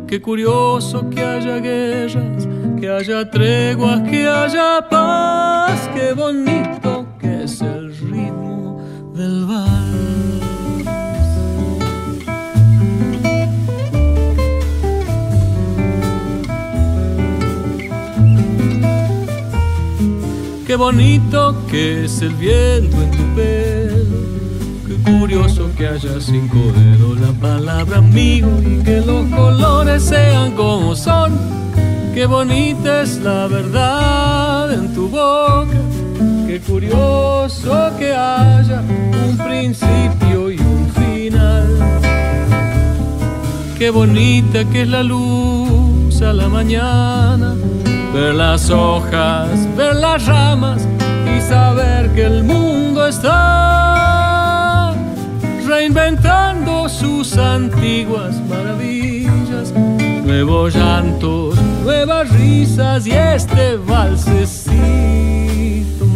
Qué 0.07 0.21
curioso 0.21 1.09
que 1.09 1.23
haya 1.23 1.59
guerras, 1.61 2.47
que 2.81 2.91
haya 2.91 3.31
treguas, 3.31 4.03
que 4.03 4.29
haya 4.29 4.87
paz, 4.89 5.89
qué 5.95 6.13
bonito 6.13 7.07
que 7.19 7.45
es 7.45 7.61
el 7.61 7.97
ritmo 7.97 8.83
del 9.15 9.47
vals. 9.47 9.97
Qué 20.67 20.77
bonito 20.77 21.57
que 21.71 22.05
es 22.05 22.21
el 22.21 22.35
viento 22.35 22.97
en 23.01 23.11
tu 23.11 23.35
pelo. 23.35 24.07
Qué 24.87 25.19
curioso 25.19 25.71
que 25.77 25.87
haya 25.87 26.21
cinco 26.21 26.59
dedos 26.75 27.21
la 27.21 27.33
palabra 27.41 27.99
amigo 27.99 28.51
y 28.61 28.83
que 28.83 29.01
los 29.01 29.27
colores 29.31 30.03
sean 30.03 30.53
como 30.53 30.95
son. 30.95 31.56
Qué 32.17 32.25
bonita 32.25 33.03
es 33.03 33.19
la 33.19 33.47
verdad 33.47 34.73
en 34.73 34.95
tu 34.95 35.07
boca. 35.11 35.79
Qué 36.47 36.59
curioso 36.67 37.91
que 37.99 38.15
haya 38.15 38.81
un 39.29 39.37
principio 39.37 40.51
y 40.51 40.59
un 40.59 40.91
final. 40.95 41.77
Qué 43.77 43.91
bonita 43.91 44.65
que 44.65 44.81
es 44.81 44.89
la 44.89 45.03
luz 45.03 46.23
a 46.23 46.33
la 46.33 46.49
mañana 46.49 47.55
ver 48.15 48.35
las 48.35 48.71
hojas, 48.71 49.51
ver 49.77 49.97
las 49.97 50.25
ramas 50.25 50.89
y 51.37 51.39
saber 51.43 52.09
que 52.15 52.25
el 52.25 52.45
mundo 52.45 53.07
está 53.09 54.95
reinventando 55.67 56.89
sus 56.89 57.37
antiguas 57.37 58.41
maravillas, 58.49 59.71
nuevos 60.25 60.75
llantos, 60.75 61.57
nuevas 61.87 62.29
risas 62.31 63.07
y 63.07 63.13
este 63.13 63.77
valsecito 63.77 64.75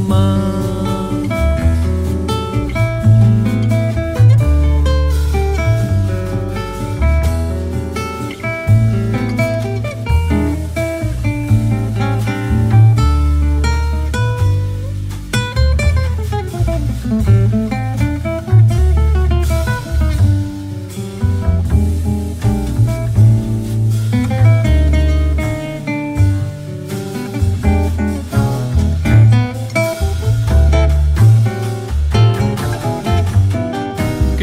más. 0.09 0.60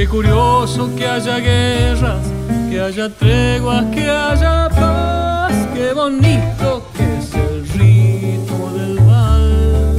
Curioso 0.09 0.89
que 0.95 1.07
haya 1.07 1.39
guerras, 1.39 2.21
que 2.69 2.79
haya 2.79 3.09
treguas, 3.09 3.85
que 3.93 4.09
haya 4.09 4.69
paz. 4.69 5.53
Qué 5.73 5.93
bonito 5.93 6.87
que 6.95 7.17
es 7.17 7.33
el 7.33 7.67
ritmo 7.69 8.71
del 8.73 9.01
mal. 9.01 9.95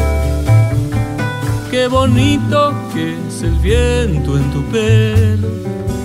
Qué 1.70 1.86
bonito 1.88 2.74
que 2.92 3.16
es 3.28 3.42
el 3.42 3.56
viento 3.58 4.36
en 4.36 4.50
tu 4.50 4.62
pelo. 4.70 5.48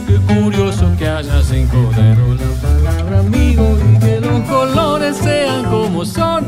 Qué 0.08 0.34
curioso 0.34 0.92
que 0.98 1.08
haya 1.08 1.42
cinco 1.42 1.90
la 1.96 2.68
palabra 2.68 3.20
amigo 3.20 3.78
y 3.94 4.00
que 4.00 4.20
los 4.20 4.42
colores 4.50 5.18
sean 5.18 5.64
como 5.66 6.06
son. 6.06 6.46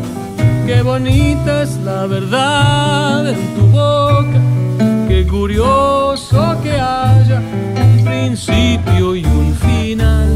Qué 0.66 0.82
bonita 0.82 1.64
es 1.64 1.78
la 1.78 2.06
verdad 2.08 3.30
en 3.30 3.56
tu 3.56 3.68
boca 3.68 4.55
curioso 5.36 6.56
que 6.64 6.72
haya 6.72 7.42
un 7.42 8.06
principio 8.06 9.16
y 9.16 9.26
un 9.26 9.54
final. 9.54 10.30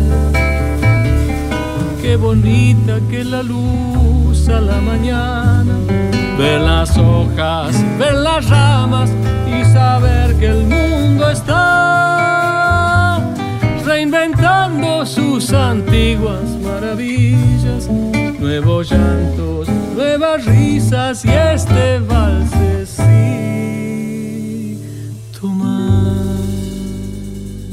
Qué 2.01 2.17
bonita 2.17 2.99
que 3.09 3.23
la 3.23 3.41
luz 3.41 4.49
a 4.49 4.59
la 4.59 4.81
mañana. 4.81 5.73
Ver 6.37 6.59
las 6.61 6.97
hojas, 6.97 7.81
ver 7.97 8.15
las 8.15 8.49
ramas 8.49 9.09
y 9.47 9.63
saber 9.73 10.35
que 10.35 10.47
el 10.47 10.63
mundo 10.65 11.29
está 11.29 13.21
reinventando 13.85 15.05
sus 15.05 15.53
antiguas 15.53 16.43
maravillas. 16.61 17.87
Nuevos 18.39 18.91
llantos, 18.91 19.69
nuevas 19.95 20.45
risas 20.45 21.23
y 21.23 21.29
este 21.29 21.99
vals 21.99 22.59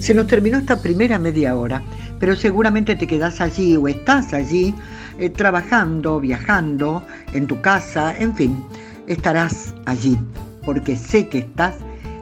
Se 0.06 0.14
nos 0.14 0.28
terminó 0.28 0.58
esta 0.58 0.80
primera 0.80 1.18
media 1.18 1.56
hora, 1.56 1.82
pero 2.20 2.36
seguramente 2.36 2.94
te 2.94 3.08
quedas 3.08 3.40
allí 3.40 3.76
o 3.76 3.88
estás 3.88 4.32
allí 4.32 4.72
eh, 5.18 5.30
trabajando, 5.30 6.20
viajando, 6.20 7.04
en 7.32 7.48
tu 7.48 7.60
casa, 7.60 8.16
en 8.16 8.32
fin, 8.36 8.64
estarás 9.08 9.74
allí, 9.84 10.16
porque 10.64 10.94
sé 10.94 11.26
que 11.26 11.38
estás 11.38 11.74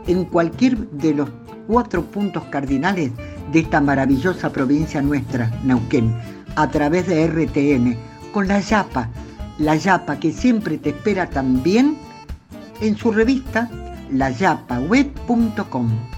en 0.06 0.24
cualquier 0.24 0.78
de 0.92 1.12
los 1.12 1.28
cuatro 1.66 2.02
puntos 2.06 2.44
cardinales 2.44 3.10
de 3.52 3.60
esta 3.60 3.82
maravillosa 3.82 4.50
provincia 4.50 5.02
nuestra, 5.02 5.52
Neuquén, 5.62 6.10
a 6.56 6.70
través 6.70 7.06
de 7.06 7.26
RTN, 7.26 7.98
con 8.32 8.48
la 8.48 8.60
Yapa, 8.60 9.10
la 9.58 9.76
Yapa 9.76 10.18
que 10.18 10.32
siempre 10.32 10.78
te 10.78 10.88
espera 10.88 11.28
también 11.28 11.98
en 12.80 12.96
su 12.96 13.12
revista 13.12 13.68
layapaweb.com. 14.10 16.13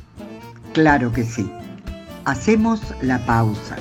Claro 0.77 1.11
que 1.11 1.25
sí. 1.25 1.51
Hacemos 2.27 2.83
la 3.01 3.19
pausa. 3.25 3.79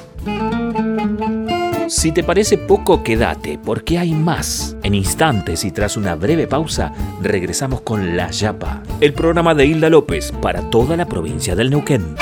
Si 1.90 2.14
te 2.14 2.24
parece 2.24 2.58
poco, 2.58 3.04
quédate, 3.04 3.60
porque 3.62 3.98
hay 4.00 4.14
más. 4.14 4.78
En 4.82 4.96
instantes 4.96 5.66
y 5.66 5.72
tras 5.72 5.98
una 5.98 6.16
breve 6.16 6.48
pausa, 6.48 6.94
regresamos 7.22 7.82
con 7.82 8.16
La 8.16 8.32
Yapa, 8.32 8.82
el 9.02 9.12
programa 9.12 9.54
de 9.54 9.66
Hilda 9.66 9.90
López 9.90 10.32
para 10.42 10.62
toda 10.70 10.96
la 10.96 11.06
provincia 11.06 11.54
del 11.54 11.70
Neuquén. 11.70 12.16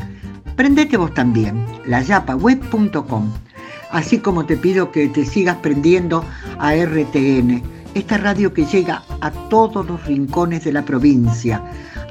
Prendete 0.56 0.95
vos 0.98 1.13
también, 1.13 1.65
layapaweb.com, 1.86 3.32
así 3.91 4.19
como 4.19 4.45
te 4.45 4.56
pido 4.56 4.91
que 4.91 5.10
te 5.10 5.26
sigas 5.26 5.58
prendiendo 5.58 6.24
a 6.60 6.74
RTN, 6.74 7.62
esta 7.93 8.17
radio 8.17 8.54
que 8.54 8.65
llega 8.65 9.04
a 9.21 9.32
todos 9.32 9.86
los 9.86 10.06
rincones 10.06 10.63
de 10.63 10.74
la 10.74 10.84
provincia, 10.84 11.62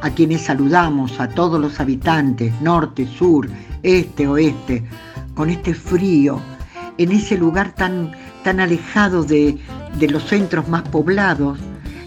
a 0.03 0.11
quienes 0.11 0.43
saludamos, 0.43 1.21
a 1.21 1.29
todos 1.29 1.61
los 1.61 1.81
habitantes, 1.81 2.53
norte, 2.61 3.07
sur, 3.07 3.49
este, 3.83 4.27
oeste, 4.27 4.83
con 5.35 5.51
este 5.51 5.75
frío, 5.75 6.41
en 6.99 7.13
ese 7.13 7.37
lugar 7.37 7.75
tan, 7.75 8.13
tan 8.43 8.61
alejado 8.61 9.25
de, 9.25 9.59
los 10.09 10.25
centros 10.25 10.69
más 10.69 10.83
poblados, 10.83 11.59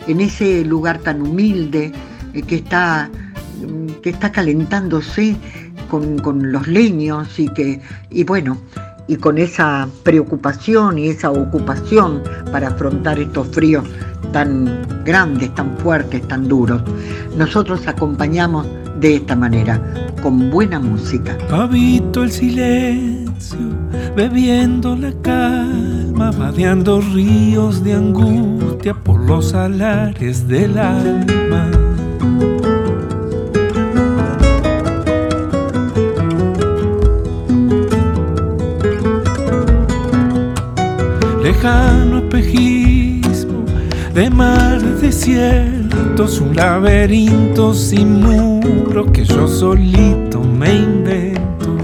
en 0.07 0.21
ese 0.21 0.63
lugar 0.63 0.99
tan 0.99 1.21
humilde 1.21 1.91
eh, 2.33 2.41
que 2.41 2.55
está 2.55 3.09
mm, 3.61 4.01
que 4.01 4.09
está 4.11 4.31
calentándose 4.31 5.35
con, 5.89 6.19
con 6.19 6.51
los 6.51 6.67
leños 6.67 7.39
y 7.39 7.49
que, 7.49 7.81
y 8.09 8.23
bueno, 8.23 8.57
y 9.07 9.15
con 9.15 9.37
esa 9.37 9.87
preocupación 10.03 10.99
y 10.99 11.07
esa 11.07 11.31
ocupación 11.31 12.21
para 12.51 12.69
afrontar 12.69 13.19
estos 13.19 13.47
fríos 13.49 13.85
tan 14.33 15.03
grandes, 15.05 15.53
tan 15.55 15.77
fuertes, 15.77 16.27
tan 16.27 16.47
duros. 16.47 16.81
Nosotros 17.37 17.87
acompañamos 17.87 18.67
de 18.99 19.15
esta 19.15 19.36
manera, 19.36 19.81
con 20.21 20.49
buena 20.49 20.79
música. 20.79 21.38
Habito 21.51 22.23
el 22.23 22.31
silencio, 22.31 23.57
bebiendo 24.15 24.95
la 24.95 25.12
calma, 25.21 26.31
vadeando 26.31 27.01
ríos 27.01 27.83
de 27.83 27.93
angustia 27.93 28.93
por 28.93 29.19
los 29.21 29.53
alares 29.53 30.47
del 30.47 30.77
alma. 30.77 31.71
Lejano 41.43 42.17
espejismo 42.19 43.63
de 44.13 44.29
mar 44.29 44.81
desiertos, 46.17 46.41
un 46.41 46.56
laberinto 46.56 47.73
sin 47.73 48.21
muro 48.21 49.12
que 49.12 49.23
yo 49.23 49.47
solito 49.47 50.41
me 50.41 50.73
invento. 50.73 51.77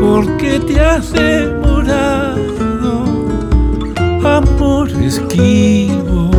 ¿Por 0.00 0.36
qué 0.38 0.60
te 0.60 0.80
has 0.80 1.12
demorado, 1.12 2.38
amor 4.24 4.88
esquivo? 4.90 6.30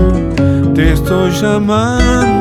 Te 0.74 0.94
estoy 0.94 1.32
llamando 1.32 2.37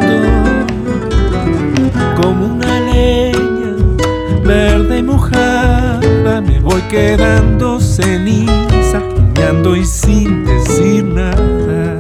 quedando 6.97 7.79
ceniza, 7.79 9.03
humeando 9.19 9.77
y 9.77 9.85
sin 9.85 10.47
decir 10.47 11.05
nada. 11.05 11.99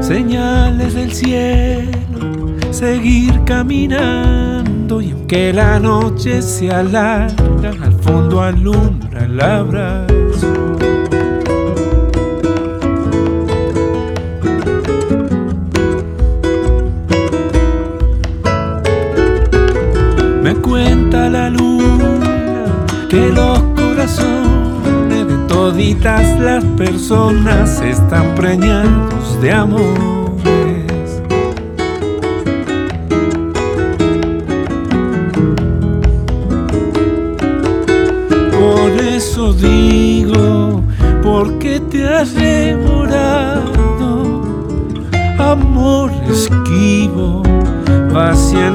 Señales 0.00 0.94
del 0.94 1.12
cielo, 1.12 2.54
seguir 2.70 3.42
caminando 3.44 5.00
y 5.00 5.10
aunque 5.10 5.52
la 5.52 5.80
noche 5.80 6.40
se 6.40 6.70
alarga, 6.70 7.70
al 7.82 7.94
fondo 7.94 8.40
alumbra 8.40 9.07
Me 20.42 20.54
cuenta 20.56 21.28
la 21.28 21.50
luna 21.50 22.66
que 23.08 23.28
los 23.28 23.60
corazones 23.76 25.28
de 25.28 25.36
toditas 25.46 26.40
las 26.40 26.64
personas 26.76 27.80
están 27.80 28.34
preñados 28.34 29.40
de 29.40 29.52
amores. 29.52 30.17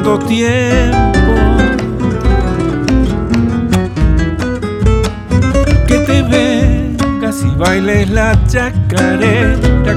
Tiempo. 0.03 1.33
Que 5.87 5.97
te 5.99 6.21
vengas 6.23 7.41
y 7.43 7.55
bailes 7.57 8.09
la 8.09 8.37
chacarera 8.47 9.55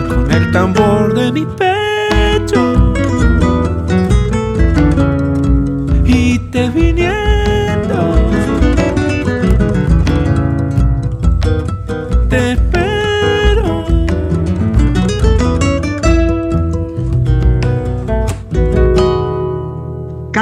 con 0.08 0.30
el 0.30 0.50
tambor 0.52 1.14
de 1.14 1.32
mi 1.32 1.44
pecho. 1.44 1.65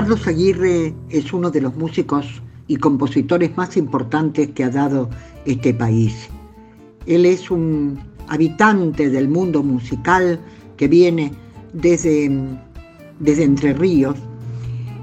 Carlos 0.05 0.27
Aguirre 0.27 0.95
es 1.09 1.33
uno 1.33 1.51
de 1.51 1.63
los 1.63 1.77
músicos 1.77 2.27
y 2.67 2.77
compositores 2.77 3.57
más 3.57 3.75
importantes 3.79 4.51
que 4.51 4.63
ha 4.63 4.69
dado 4.69 5.09
este 5.47 5.73
país. 5.73 6.29
Él 7.07 7.25
es 7.25 7.51
un 7.51 7.99
habitante 8.29 9.09
del 9.09 9.29
mundo 9.29 9.63
musical 9.63 10.39
que 10.77 10.89
viene 10.89 11.33
desde, 11.73 12.31
desde 13.19 13.45
Entre 13.45 13.73
Ríos 13.73 14.17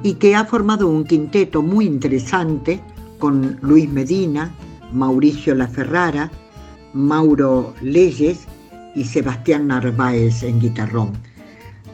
y 0.04 0.14
que 0.14 0.36
ha 0.36 0.46
formado 0.46 0.88
un 0.88 1.04
quinteto 1.04 1.64
muy 1.64 1.88
interesante 1.88 2.80
con 3.18 3.58
Luis 3.64 3.90
Medina, 3.90 4.54
Mauricio 4.94 5.56
Laferrara, 5.56 6.30
Mauro 6.94 7.74
Leyes 7.82 8.42
y 8.94 9.04
Sebastián 9.04 9.66
Narváez 9.66 10.44
en 10.44 10.60
guitarrón. 10.60 11.14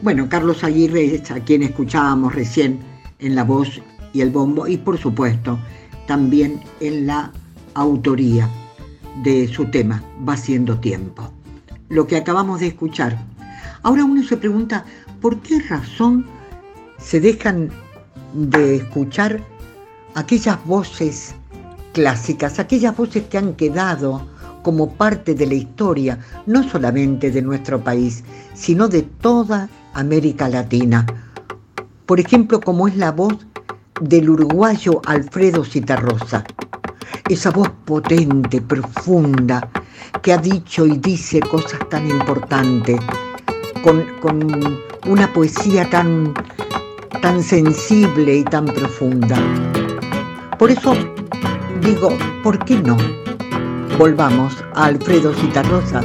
Bueno, 0.02 0.28
Carlos 0.28 0.62
Aguirre 0.62 1.14
es 1.14 1.30
a 1.30 1.40
quien 1.40 1.62
escuchábamos 1.62 2.34
recién 2.34 2.97
en 3.18 3.34
la 3.34 3.44
voz 3.44 3.80
y 4.12 4.20
el 4.20 4.30
bombo 4.30 4.66
y 4.66 4.76
por 4.76 4.98
supuesto 4.98 5.58
también 6.06 6.60
en 6.80 7.06
la 7.06 7.32
autoría 7.74 8.48
de 9.22 9.48
su 9.48 9.66
tema 9.66 10.02
Va 10.28 10.36
siendo 10.36 10.78
tiempo. 10.78 11.30
Lo 11.88 12.06
que 12.06 12.16
acabamos 12.16 12.60
de 12.60 12.68
escuchar. 12.68 13.18
Ahora 13.82 14.04
uno 14.04 14.22
se 14.22 14.36
pregunta, 14.36 14.84
¿por 15.20 15.40
qué 15.40 15.60
razón 15.60 16.26
se 16.98 17.20
dejan 17.20 17.70
de 18.34 18.76
escuchar 18.76 19.40
aquellas 20.14 20.62
voces 20.64 21.34
clásicas, 21.92 22.58
aquellas 22.58 22.96
voces 22.96 23.24
que 23.24 23.38
han 23.38 23.54
quedado 23.54 24.26
como 24.62 24.90
parte 24.92 25.34
de 25.34 25.46
la 25.46 25.54
historia, 25.54 26.18
no 26.46 26.68
solamente 26.68 27.30
de 27.30 27.42
nuestro 27.42 27.82
país, 27.82 28.24
sino 28.54 28.88
de 28.88 29.02
toda 29.02 29.68
América 29.94 30.48
Latina? 30.48 31.06
Por 32.08 32.18
ejemplo, 32.20 32.58
como 32.58 32.88
es 32.88 32.96
la 32.96 33.12
voz 33.12 33.36
del 34.00 34.30
uruguayo 34.30 35.02
Alfredo 35.04 35.62
Citarrosa. 35.62 36.42
Esa 37.28 37.50
voz 37.50 37.68
potente, 37.84 38.62
profunda, 38.62 39.68
que 40.22 40.32
ha 40.32 40.38
dicho 40.38 40.86
y 40.86 40.96
dice 40.96 41.40
cosas 41.40 41.86
tan 41.90 42.08
importantes, 42.08 42.98
con, 43.84 44.06
con 44.22 44.80
una 45.06 45.30
poesía 45.34 45.90
tan, 45.90 46.32
tan 47.20 47.42
sensible 47.42 48.36
y 48.36 48.44
tan 48.44 48.64
profunda. 48.64 49.36
Por 50.58 50.70
eso 50.70 50.94
digo, 51.82 52.08
¿por 52.42 52.64
qué 52.64 52.76
no? 52.76 52.96
Volvamos 53.98 54.56
a 54.74 54.86
Alfredo 54.86 55.34
Citarrosa 55.34 56.00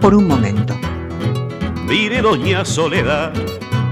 por 0.00 0.12
un 0.12 0.26
momento. 0.26 0.74
Mire, 1.86 2.20
doña 2.20 2.64
Soledad, 2.64 3.32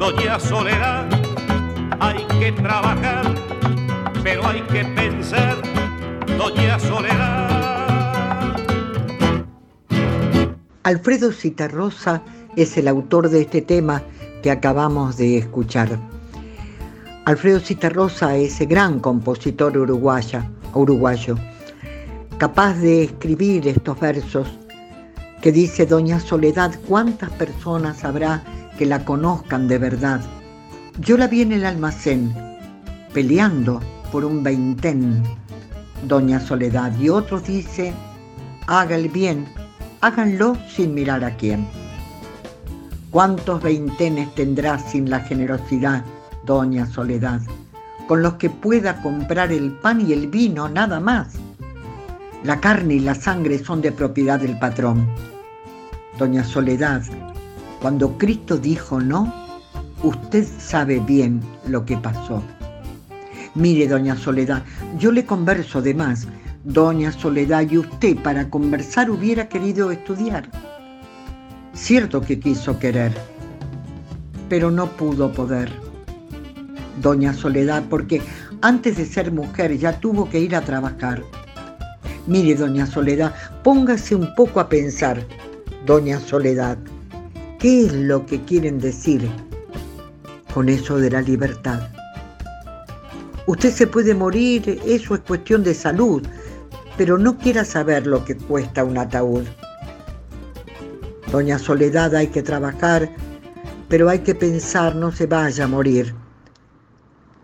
Doña 0.00 0.40
Soledad, 0.40 1.06
hay 2.00 2.24
que 2.38 2.52
trabajar, 2.52 3.34
pero 4.22 4.46
hay 4.46 4.62
que 4.62 4.82
pensar, 4.82 5.58
Doña 6.38 6.78
Soledad. 6.78 8.56
Alfredo 10.84 11.30
Citarrosa 11.32 12.22
es 12.56 12.78
el 12.78 12.88
autor 12.88 13.28
de 13.28 13.42
este 13.42 13.60
tema 13.60 14.02
que 14.42 14.50
acabamos 14.50 15.18
de 15.18 15.36
escuchar. 15.36 15.98
Alfredo 17.26 17.60
Citarrosa 17.60 18.38
es 18.38 18.54
ese 18.54 18.64
gran 18.64 19.00
compositor 19.00 19.76
uruguaya, 19.76 20.50
uruguayo, 20.72 21.36
capaz 22.38 22.72
de 22.78 23.04
escribir 23.04 23.68
estos 23.68 24.00
versos 24.00 24.48
que 25.42 25.52
dice 25.52 25.84
Doña 25.84 26.20
Soledad, 26.20 26.72
¿cuántas 26.88 27.28
personas 27.32 28.02
habrá 28.02 28.42
que 28.80 28.86
la 28.86 29.04
conozcan 29.04 29.68
de 29.68 29.76
verdad? 29.76 30.22
Yo 31.00 31.18
la 31.18 31.26
vi 31.26 31.42
en 31.42 31.52
el 31.52 31.66
almacén, 31.66 32.34
peleando 33.12 33.78
por 34.10 34.24
un 34.24 34.42
veintén, 34.42 35.22
Doña 36.08 36.40
Soledad, 36.40 36.98
y 36.98 37.10
otros 37.10 37.44
dice, 37.44 37.92
haga 38.68 38.96
el 38.96 39.10
bien, 39.10 39.46
háganlo 40.00 40.56
sin 40.66 40.94
mirar 40.94 41.22
a 41.26 41.36
quién. 41.36 41.68
¿Cuántos 43.10 43.62
veintenes 43.62 44.34
tendrá 44.34 44.78
sin 44.78 45.10
la 45.10 45.20
generosidad, 45.20 46.02
Doña 46.46 46.86
Soledad, 46.86 47.42
con 48.08 48.22
los 48.22 48.36
que 48.36 48.48
pueda 48.48 49.02
comprar 49.02 49.52
el 49.52 49.72
pan 49.72 50.00
y 50.00 50.14
el 50.14 50.28
vino 50.28 50.70
nada 50.70 51.00
más? 51.00 51.34
La 52.44 52.58
carne 52.62 52.94
y 52.94 53.00
la 53.00 53.14
sangre 53.14 53.58
son 53.58 53.82
de 53.82 53.92
propiedad 53.92 54.40
del 54.40 54.58
patrón. 54.58 55.06
Doña 56.18 56.44
Soledad, 56.44 57.02
cuando 57.80 58.16
Cristo 58.18 58.58
dijo 58.58 59.00
no, 59.00 59.32
usted 60.02 60.46
sabe 60.58 61.00
bien 61.00 61.40
lo 61.66 61.84
que 61.84 61.96
pasó. 61.96 62.42
Mire, 63.54 63.88
doña 63.88 64.16
Soledad, 64.16 64.62
yo 64.98 65.10
le 65.10 65.24
converso 65.24 65.82
de 65.82 65.94
más. 65.94 66.28
Doña 66.62 67.10
Soledad, 67.10 67.68
y 67.70 67.78
usted 67.78 68.16
para 68.18 68.48
conversar 68.50 69.10
hubiera 69.10 69.48
querido 69.48 69.90
estudiar. 69.90 70.48
Cierto 71.72 72.20
que 72.20 72.38
quiso 72.38 72.78
querer, 72.78 73.12
pero 74.48 74.70
no 74.70 74.86
pudo 74.86 75.32
poder. 75.32 75.72
Doña 77.00 77.32
Soledad, 77.32 77.84
porque 77.88 78.20
antes 78.60 78.98
de 78.98 79.06
ser 79.06 79.32
mujer 79.32 79.78
ya 79.78 79.98
tuvo 79.98 80.28
que 80.28 80.38
ir 80.38 80.54
a 80.54 80.60
trabajar. 80.60 81.22
Mire, 82.26 82.54
doña 82.54 82.86
Soledad, 82.86 83.34
póngase 83.64 84.14
un 84.14 84.34
poco 84.34 84.60
a 84.60 84.68
pensar. 84.68 85.24
Doña 85.86 86.20
Soledad, 86.20 86.76
¿qué 87.60 87.84
es 87.84 87.92
lo 87.92 88.24
que 88.24 88.42
quieren 88.44 88.78
decir 88.80 89.30
con 90.52 90.68
eso 90.68 90.96
de 90.96 91.10
la 91.10 91.20
libertad? 91.20 91.88
Usted 93.46 93.70
se 93.70 93.86
puede 93.86 94.14
morir, 94.14 94.80
eso 94.86 95.14
es 95.14 95.20
cuestión 95.20 95.62
de 95.62 95.74
salud, 95.74 96.26
pero 96.96 97.18
no 97.18 97.36
quiera 97.36 97.64
saber 97.64 98.06
lo 98.06 98.24
que 98.24 98.36
cuesta 98.36 98.82
un 98.82 98.96
ataúd. 98.96 99.44
Doña 101.30 101.58
Soledad, 101.58 102.14
hay 102.14 102.28
que 102.28 102.42
trabajar, 102.42 103.10
pero 103.88 104.08
hay 104.08 104.20
que 104.20 104.34
pensar, 104.34 104.96
no 104.96 105.12
se 105.12 105.26
vaya 105.26 105.64
a 105.64 105.68
morir. 105.68 106.14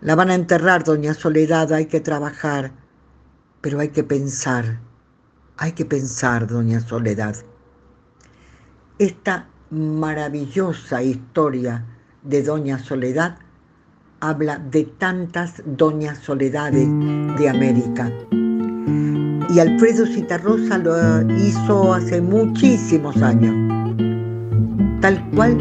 La 0.01 0.15
van 0.15 0.31
a 0.31 0.35
enterrar, 0.35 0.83
doña 0.83 1.13
Soledad, 1.13 1.71
hay 1.73 1.85
que 1.85 1.99
trabajar, 1.99 2.71
pero 3.61 3.79
hay 3.79 3.89
que 3.89 4.03
pensar, 4.03 4.79
hay 5.57 5.73
que 5.73 5.85
pensar, 5.85 6.47
doña 6.47 6.79
Soledad. 6.79 7.35
Esta 8.99 9.47
maravillosa 9.69 11.03
historia 11.03 11.83
de 12.23 12.43
Doña 12.43 12.79
Soledad 12.79 13.37
habla 14.19 14.57
de 14.57 14.83
tantas 14.83 15.61
Doñas 15.65 16.19
Soledades 16.19 16.87
de 17.37 17.49
América. 17.49 18.11
Y 19.49 19.59
Alfredo 19.59 20.05
Citarrosa 20.05 20.77
lo 20.77 20.95
hizo 21.37 21.93
hace 21.93 22.19
muchísimos 22.21 23.21
años, 23.21 23.55
tal 25.01 25.23
cual 25.31 25.57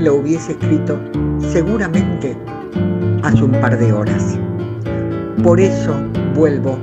lo 0.00 0.16
hubiese 0.16 0.52
escrito 0.52 0.98
seguramente 1.40 2.36
hace 3.22 3.44
un 3.44 3.52
par 3.52 3.78
de 3.78 3.92
horas. 3.92 4.38
Por 5.42 5.60
eso 5.60 5.94
vuelvo 6.34 6.78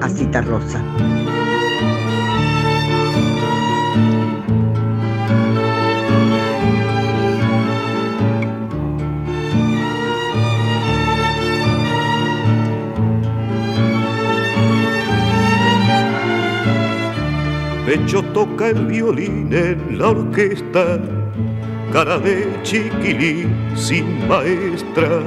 a 0.00 0.08
Citarrosa. 0.08 0.82
Pecho 17.96 18.22
toca 18.34 18.68
el 18.68 18.86
violín 18.86 19.48
en 19.52 19.98
la 19.98 20.08
orquesta, 20.08 21.00
cara 21.94 22.18
de 22.18 22.46
chiquilín 22.62 23.56
sin 23.74 24.28
maestra. 24.28 25.22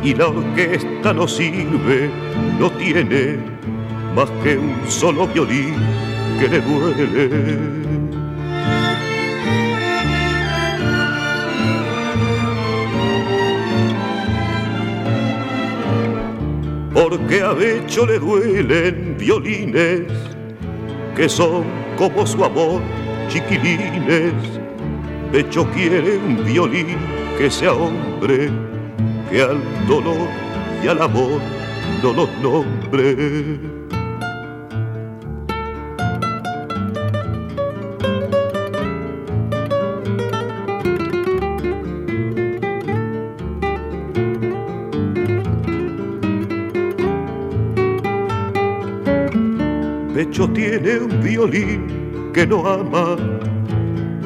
Y 0.00 0.14
la 0.14 0.28
orquesta 0.28 1.12
no 1.12 1.26
sirve, 1.26 2.08
no 2.60 2.70
tiene 2.70 3.38
más 4.14 4.30
que 4.44 4.56
un 4.56 4.76
solo 4.88 5.26
violín 5.26 5.74
que 6.38 6.48
le 6.48 6.60
duele. 6.60 7.50
Porque 16.94 17.40
a 17.42 17.52
Becho 17.52 18.06
le 18.06 18.20
duelen 18.20 19.16
violines 19.18 20.02
que 21.16 21.28
son 21.28 21.79
como 22.00 22.26
su 22.26 22.42
amor, 22.42 22.80
chiquilines. 23.28 24.32
Pecho 25.30 25.70
quiere 25.70 26.16
un 26.16 26.42
violín 26.42 26.96
que 27.36 27.50
sea 27.50 27.74
hombre, 27.74 28.48
que 29.30 29.42
al 29.42 29.60
dolor 29.86 30.26
y 30.82 30.88
al 30.88 31.02
amor 31.02 31.42
no 32.02 32.26
nombre. 32.42 33.79
Que 52.34 52.46
no 52.46 52.66
ama, 52.66 53.16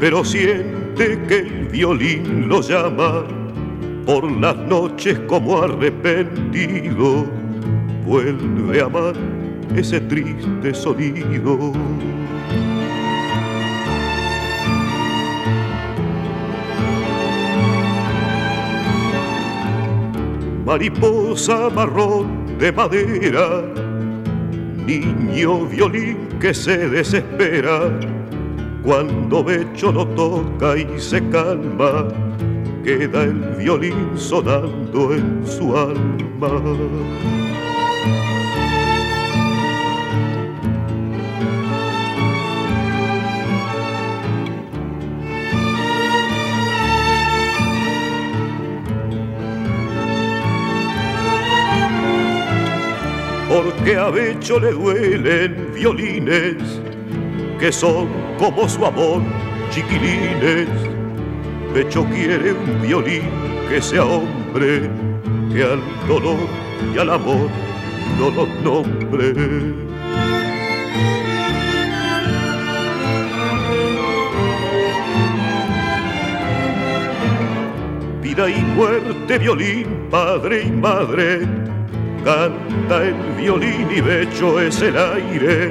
pero 0.00 0.24
siente 0.24 1.20
que 1.28 1.38
el 1.38 1.68
violín 1.70 2.48
lo 2.48 2.60
llama 2.60 3.24
por 4.04 4.28
las 4.40 4.56
noches 4.56 5.20
como 5.28 5.62
arrepentido, 5.62 7.24
vuelve 8.04 8.80
a 8.80 8.86
amar 8.86 9.14
ese 9.76 10.00
triste 10.00 10.74
sonido. 10.74 11.72
Mariposa 20.66 21.70
marrón 21.70 22.58
de 22.58 22.72
madera, 22.72 23.62
niño 24.86 25.66
violín 25.66 26.28
que 26.40 26.52
se 26.54 26.88
desespera 26.88 27.98
cuando 28.82 29.42
Becho 29.42 29.90
lo 29.92 30.06
toca 30.08 30.76
y 30.76 30.86
se 30.98 31.26
calma 31.30 32.08
queda 32.84 33.22
el 33.22 33.40
violín 33.56 34.10
sonando 34.14 35.14
en 35.14 35.42
su 35.46 35.74
alma. 35.74 36.50
Porque 53.84 53.98
a 53.98 54.08
Becho 54.08 54.58
le 54.58 54.72
duelen 54.72 55.70
violines 55.74 56.80
que 57.60 57.70
son 57.70 58.08
como 58.38 58.66
su 58.66 58.82
amor, 58.86 59.20
chiquilines 59.68 60.70
pecho 61.74 62.02
quiere 62.06 62.54
un 62.54 62.80
violín 62.80 63.28
que 63.68 63.82
sea 63.82 64.06
hombre, 64.06 64.88
que 65.52 65.62
al 65.64 65.82
dolor 66.08 66.48
y 66.94 66.98
al 66.98 67.10
amor 67.10 67.50
no 68.18 68.30
los 68.30 68.48
nombre. 68.62 69.34
Vida 78.22 78.48
y 78.48 78.62
muerte, 78.62 79.38
violín, 79.38 80.08
padre 80.10 80.62
y 80.62 80.70
madre, 80.70 81.46
canta 82.24 83.04
el 83.04 83.14
violín 83.36 83.88
y 83.94 84.00
becho 84.00 84.60
es 84.60 84.80
el 84.80 84.96
aire, 84.96 85.70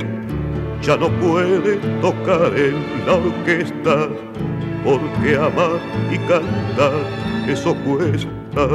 ya 0.82 0.95
no 0.95 1.10
puede 1.20 1.78
tocar 1.99 2.54
en 2.56 2.76
la 3.06 3.16
orquesta 3.16 4.08
porque 4.84 5.36
amar 5.36 5.80
y 6.12 6.18
cantar 6.28 6.93
eso 7.47 7.76
cuesta. 7.84 8.68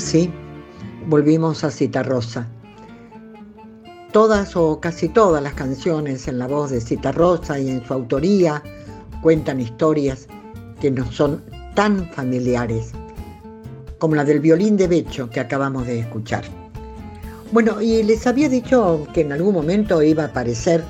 Sí, 0.00 0.30
volvimos 1.08 1.62
a 1.62 1.70
Citarrosa. 1.70 2.48
Todas 4.12 4.56
o 4.56 4.80
casi 4.80 5.10
todas 5.10 5.42
las 5.42 5.52
canciones 5.52 6.26
en 6.26 6.38
la 6.38 6.48
voz 6.48 6.70
de 6.70 6.80
Citarrosa 6.80 7.60
y 7.60 7.68
en 7.68 7.84
su 7.86 7.92
autoría 7.92 8.62
cuentan 9.22 9.60
historias 9.60 10.26
que 10.80 10.90
nos 10.90 11.14
son 11.14 11.44
tan 11.74 12.10
familiares, 12.12 12.92
como 13.98 14.14
la 14.14 14.24
del 14.24 14.40
violín 14.40 14.78
de 14.78 14.88
Becho 14.88 15.28
que 15.28 15.38
acabamos 15.38 15.86
de 15.86 16.00
escuchar. 16.00 16.44
Bueno, 17.52 17.82
y 17.82 18.02
les 18.02 18.26
había 18.26 18.48
dicho 18.48 19.06
que 19.12 19.20
en 19.20 19.32
algún 19.32 19.52
momento 19.52 20.02
iba 20.02 20.24
a 20.24 20.26
aparecer 20.28 20.82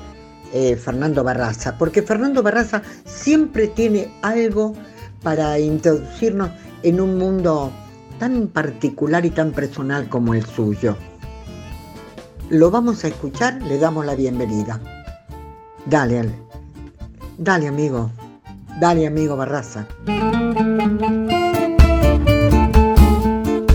eh, 0.53 0.77
Fernando 0.77 1.21
Barraza, 1.21 1.77
porque 1.77 2.01
Fernando 2.01 2.41
Barraza 2.41 2.81
siempre 3.03 3.67
tiene 3.67 4.09
algo 4.21 4.73
para 5.21 5.59
introducirnos 5.59 6.49
en 6.83 7.01
un 7.01 7.17
mundo 7.17 7.71
tan 8.21 8.49
particular 8.49 9.25
y 9.25 9.31
tan 9.31 9.51
personal 9.51 10.07
como 10.07 10.35
el 10.35 10.45
suyo. 10.45 10.95
Lo 12.51 12.69
vamos 12.69 13.03
a 13.03 13.07
escuchar, 13.07 13.59
le 13.63 13.79
damos 13.79 14.05
la 14.05 14.13
bienvenida. 14.13 14.79
Dale, 15.87 16.29
dale 17.39 17.67
amigo, 17.67 18.11
dale 18.79 19.07
amigo 19.07 19.35
Barraza. 19.35 19.87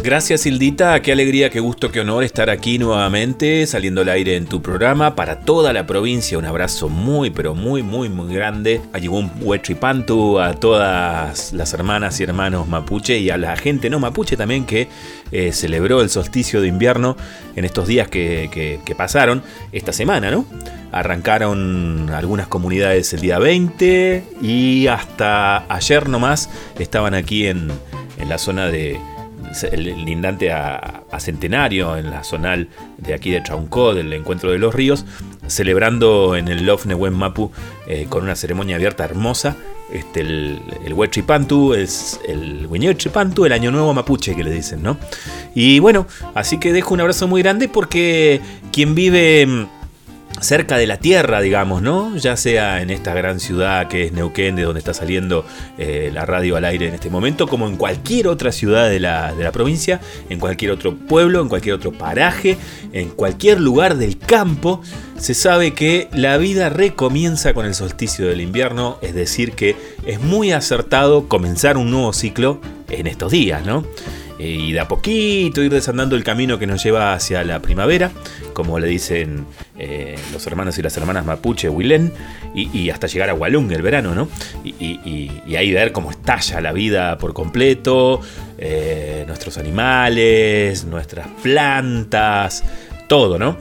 Gracias 0.07 0.47
Hildita, 0.47 1.03
qué 1.03 1.11
alegría, 1.11 1.51
qué 1.51 1.59
gusto, 1.59 1.91
qué 1.91 1.99
honor 1.99 2.23
estar 2.23 2.49
aquí 2.49 2.79
nuevamente, 2.79 3.67
saliendo 3.67 4.03
al 4.03 4.09
aire 4.11 4.37
en 4.37 4.47
tu 4.47 4.63
programa 4.63 5.17
para 5.17 5.41
toda 5.41 5.73
la 5.73 5.85
provincia. 5.85 6.39
Un 6.39 6.45
abrazo 6.45 6.89
muy, 6.89 7.31
pero 7.31 7.57
muy, 7.57 7.83
muy, 7.83 8.09
muy 8.09 8.33
grande. 8.33 8.81
A 8.93 8.99
un 9.11 9.33
Huetripantu, 9.41 10.39
a 10.39 10.55
todas 10.55 11.53
las 11.53 11.75
hermanas 11.75 12.21
y 12.21 12.23
hermanos 12.23 12.69
mapuche 12.69 13.19
y 13.19 13.31
a 13.31 13.37
la 13.37 13.57
gente 13.57 13.91
no 13.91 13.99
mapuche 13.99 14.37
también 14.37 14.65
que 14.65 14.87
eh, 15.33 15.51
celebró 15.53 16.01
el 16.01 16.09
solsticio 16.09 16.61
de 16.61 16.69
invierno 16.69 17.17
en 17.57 17.65
estos 17.65 17.89
días 17.89 18.07
que, 18.07 18.79
pasaron, 18.97 19.43
esta 19.73 19.93
semana, 19.93 20.31
¿no? 20.31 20.47
Arrancaron 20.93 22.11
algunas 22.11 22.47
comunidades 22.47 23.13
el 23.13 23.23
día 23.23 23.41
20 23.41 24.23
y 24.41 24.87
hasta 24.87 25.67
ayer 25.69 26.09
nomás 26.09 26.49
estaban 26.79 27.13
aquí 27.13 27.49
en, 27.49 27.73
en 28.19 28.29
la 28.29 28.39
zona 28.39 28.69
de 28.69 29.01
el 29.65 30.05
lindante 30.05 30.53
a, 30.53 31.03
Centenario, 31.19 31.97
en 31.97 32.11
la 32.11 32.23
zonal 32.23 32.69
de 32.99 33.15
aquí 33.15 33.31
de 33.31 33.41
Trauncó, 33.41 33.95
del 33.95 34.13
Encuentro 34.13 34.51
de 34.51 34.59
los 34.59 34.75
Ríos, 34.75 35.07
celebrando 35.47 36.37
en 36.37 36.49
el 36.49 36.67
Love 36.67 36.87
Nehuen 36.87 37.15
Mapu 37.15 37.51
eh, 37.87 38.07
con 38.09 38.25
una 38.25 38.37
ceremonia 38.37 38.77
abierta 38.77 39.05
hermosa. 39.05 39.57
Este, 39.91 40.21
el, 40.21 40.61
el 40.85 40.93
Huechipantu, 40.93 41.75
es 41.75 42.21
el 42.29 42.67
Huechipantu, 42.67 43.47
el 43.47 43.53
Año 43.53 43.71
Nuevo 43.71 43.95
Mapuche 43.95 44.35
que 44.35 44.45
le 44.45 44.51
dicen, 44.51 44.83
¿no? 44.83 44.99
Y 45.55 45.79
bueno, 45.79 46.07
así 46.35 46.59
que 46.59 46.73
dejo 46.73 46.93
un 46.93 47.01
abrazo 47.01 47.29
muy 47.29 47.41
grande 47.41 47.69
porque 47.69 48.41
quien 48.73 48.95
vive 48.95 49.47
mm, 49.47 49.76
cerca 50.41 50.77
de 50.77 50.87
la 50.87 50.99
tierra, 50.99 51.41
digamos, 51.41 51.83
¿no? 51.83 52.17
Ya 52.17 52.37
sea 52.37 52.83
en 52.83 52.91
esta 52.91 53.15
gran 53.15 53.41
ciudad 53.41 53.89
que 53.89 54.05
es 54.05 54.13
Neuquén, 54.13 54.57
de 54.57 54.63
donde 54.63 54.79
está 54.79 54.95
saliendo 54.95 55.45
eh, 55.79 56.11
la 56.13 56.27
radio 56.27 56.57
al 56.57 56.65
aire 56.65 56.89
en 56.89 56.95
este 56.95 57.11
momento, 57.11 57.47
como 57.47 57.67
en 57.69 57.77
cualquier 57.77 58.29
otra 58.29 58.53
ciudad 58.53 58.89
de 58.89 59.01
la, 59.01 59.35
de 59.35 59.45
la, 59.45 59.53
provincia, 59.53 60.01
en 60.29 60.39
cualquier 60.39 60.71
otro 60.73 60.95
pueblo, 60.95 61.41
en 61.41 61.49
cualquier 61.49 61.75
otro 61.75 61.93
paraje, 61.93 62.59
en 62.93 63.11
cualquier 63.11 63.61
lugar 63.61 63.97
del 63.97 64.19
campo, 64.19 64.83
se 65.19 65.35
sabe 65.35 65.73
que 65.73 66.09
la 66.13 66.37
vida 66.37 66.69
recomienza 66.69 67.55
con 67.55 67.65
el 67.65 67.75
solsticio 67.75 68.27
del 68.29 68.41
invierno, 68.41 68.99
es 69.03 69.15
decir, 69.15 69.53
que 69.53 69.77
es 70.05 70.21
muy 70.21 70.53
acertado 70.53 71.29
comenzar 71.29 71.77
un 71.77 71.91
nuevo 71.91 72.13
ciclo 72.13 72.61
en 72.89 73.07
estos 73.07 73.33
días, 73.33 73.65
¿no? 73.65 73.85
Y 74.39 74.73
de 74.73 74.81
a 74.81 74.89
poquito 74.89 75.63
ir 75.63 75.73
desandando 75.73 76.15
el 76.17 76.25
camino 76.25 76.59
que 76.59 76.67
nos 76.67 76.83
lleva 76.83 77.15
hacia 77.15 77.43
la 77.45 77.61
primavera, 77.61 78.11
como 78.53 78.79
le 78.79 78.87
dicen 78.87 79.47
eh, 79.79 80.17
los 80.33 80.47
hermanos 80.47 80.79
y 80.79 80.83
las 80.83 80.97
hermanas 80.97 81.25
mapuche, 81.25 81.69
Huilén, 81.69 82.13
y, 82.55 82.77
y, 82.77 82.91
hasta 82.91 83.07
llegar 83.07 83.31
a 83.31 83.35
Walung 83.35 83.71
el 83.73 83.83
verano, 83.83 84.15
¿no? 84.15 84.29
Y, 84.65 85.57
ahí 85.57 85.73
ver 85.73 85.93
cómo 85.93 86.11
estalla 86.11 86.61
la 86.61 86.73
vida 86.73 87.17
por 87.17 87.33
completo, 87.33 88.21
eh, 88.59 89.25
nuestros 89.27 89.57
animales, 89.57 90.85
nuestras 90.85 91.29
plantas, 91.43 92.63
todo, 93.09 93.39
¿no? 93.39 93.57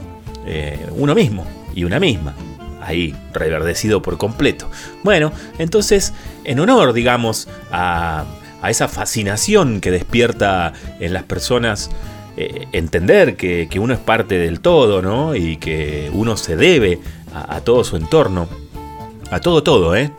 Eh, 0.46 0.78
uno 0.92 1.14
mismo 1.14 1.46
y 1.74 1.84
una 1.84 1.98
misma. 1.98 2.34
ahí 2.82 3.16
reverdecido 3.32 4.00
por 4.00 4.16
completo. 4.16 4.70
Bueno, 5.02 5.32
entonces, 5.58 6.12
en 6.44 6.60
honor, 6.60 6.92
digamos, 6.92 7.48
a, 7.72 8.24
esa 8.64 8.88
fascinación 8.88 9.80
que 9.80 9.90
despierta 9.90 10.72
en 11.00 11.12
las 11.12 11.22
personas 11.24 11.90
eh, 12.38 12.68
entender 12.72 13.36
que, 13.36 13.68
uno 13.80 13.94
es 13.94 14.00
parte 14.00 14.38
del 14.38 14.60
todo, 14.60 15.00
¿no? 15.00 15.34
Y 15.34 15.56
que 15.56 16.10
uno 16.12 16.36
se 16.36 16.56
debe 16.56 17.00
a, 17.32 17.60
todo 17.60 17.82
su 17.82 17.96
entorno, 17.96 18.46
a 19.30 19.40
todo, 19.40 19.62
todo, 19.62 19.96
¿eh? 19.96 20.12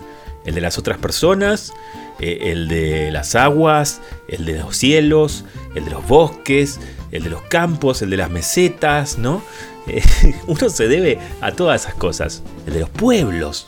El 0.44 0.56
de 0.56 0.62
las 0.62 0.80
otras 0.80 0.98
personas, 0.98 1.74
eh, 2.20 2.52
el 2.52 2.68
de 2.70 3.12
las 3.12 3.36
aguas, 3.36 4.02
el 4.28 4.46
de 4.46 4.58
los 4.58 4.76
cielos, 4.76 5.46
el 5.76 5.86
de 5.86 5.92
los 5.92 6.08
bosques, 6.08 6.80
el 7.12 7.24
de 7.24 7.30
los 7.30 7.44
campos, 7.44 8.02
el 8.02 8.10
de 8.10 8.18
las 8.18 8.32
mesetas, 8.32 9.18
¿no? 9.18 9.42
Eh, 9.90 10.04
uno 10.48 10.68
se 10.68 10.90
debe 10.90 11.18
a 11.40 11.54
todas 11.54 11.84
esas 11.84 11.94
cosas, 11.94 12.44
el 12.66 12.74
de 12.74 12.82
los 12.82 12.90
pueblos, 12.90 13.68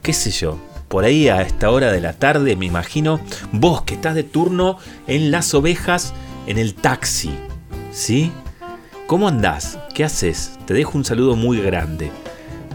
qué 0.00 0.12
sé 0.12 0.30
yo. 0.30 0.58
Por 0.92 1.06
ahí 1.06 1.30
a 1.30 1.40
esta 1.40 1.70
hora 1.70 1.90
de 1.90 2.02
la 2.02 2.12
tarde 2.12 2.54
me 2.54 2.66
imagino 2.66 3.18
vos 3.50 3.80
que 3.80 3.94
estás 3.94 4.14
de 4.14 4.24
turno 4.24 4.76
en 5.06 5.30
las 5.30 5.54
ovejas 5.54 6.12
en 6.46 6.58
el 6.58 6.74
taxi, 6.74 7.30
¿sí? 7.90 8.30
¿Cómo 9.06 9.26
andás? 9.26 9.78
¿Qué 9.94 10.04
haces? 10.04 10.58
Te 10.66 10.74
dejo 10.74 10.98
un 10.98 11.06
saludo 11.06 11.34
muy 11.34 11.62
grande. 11.62 12.10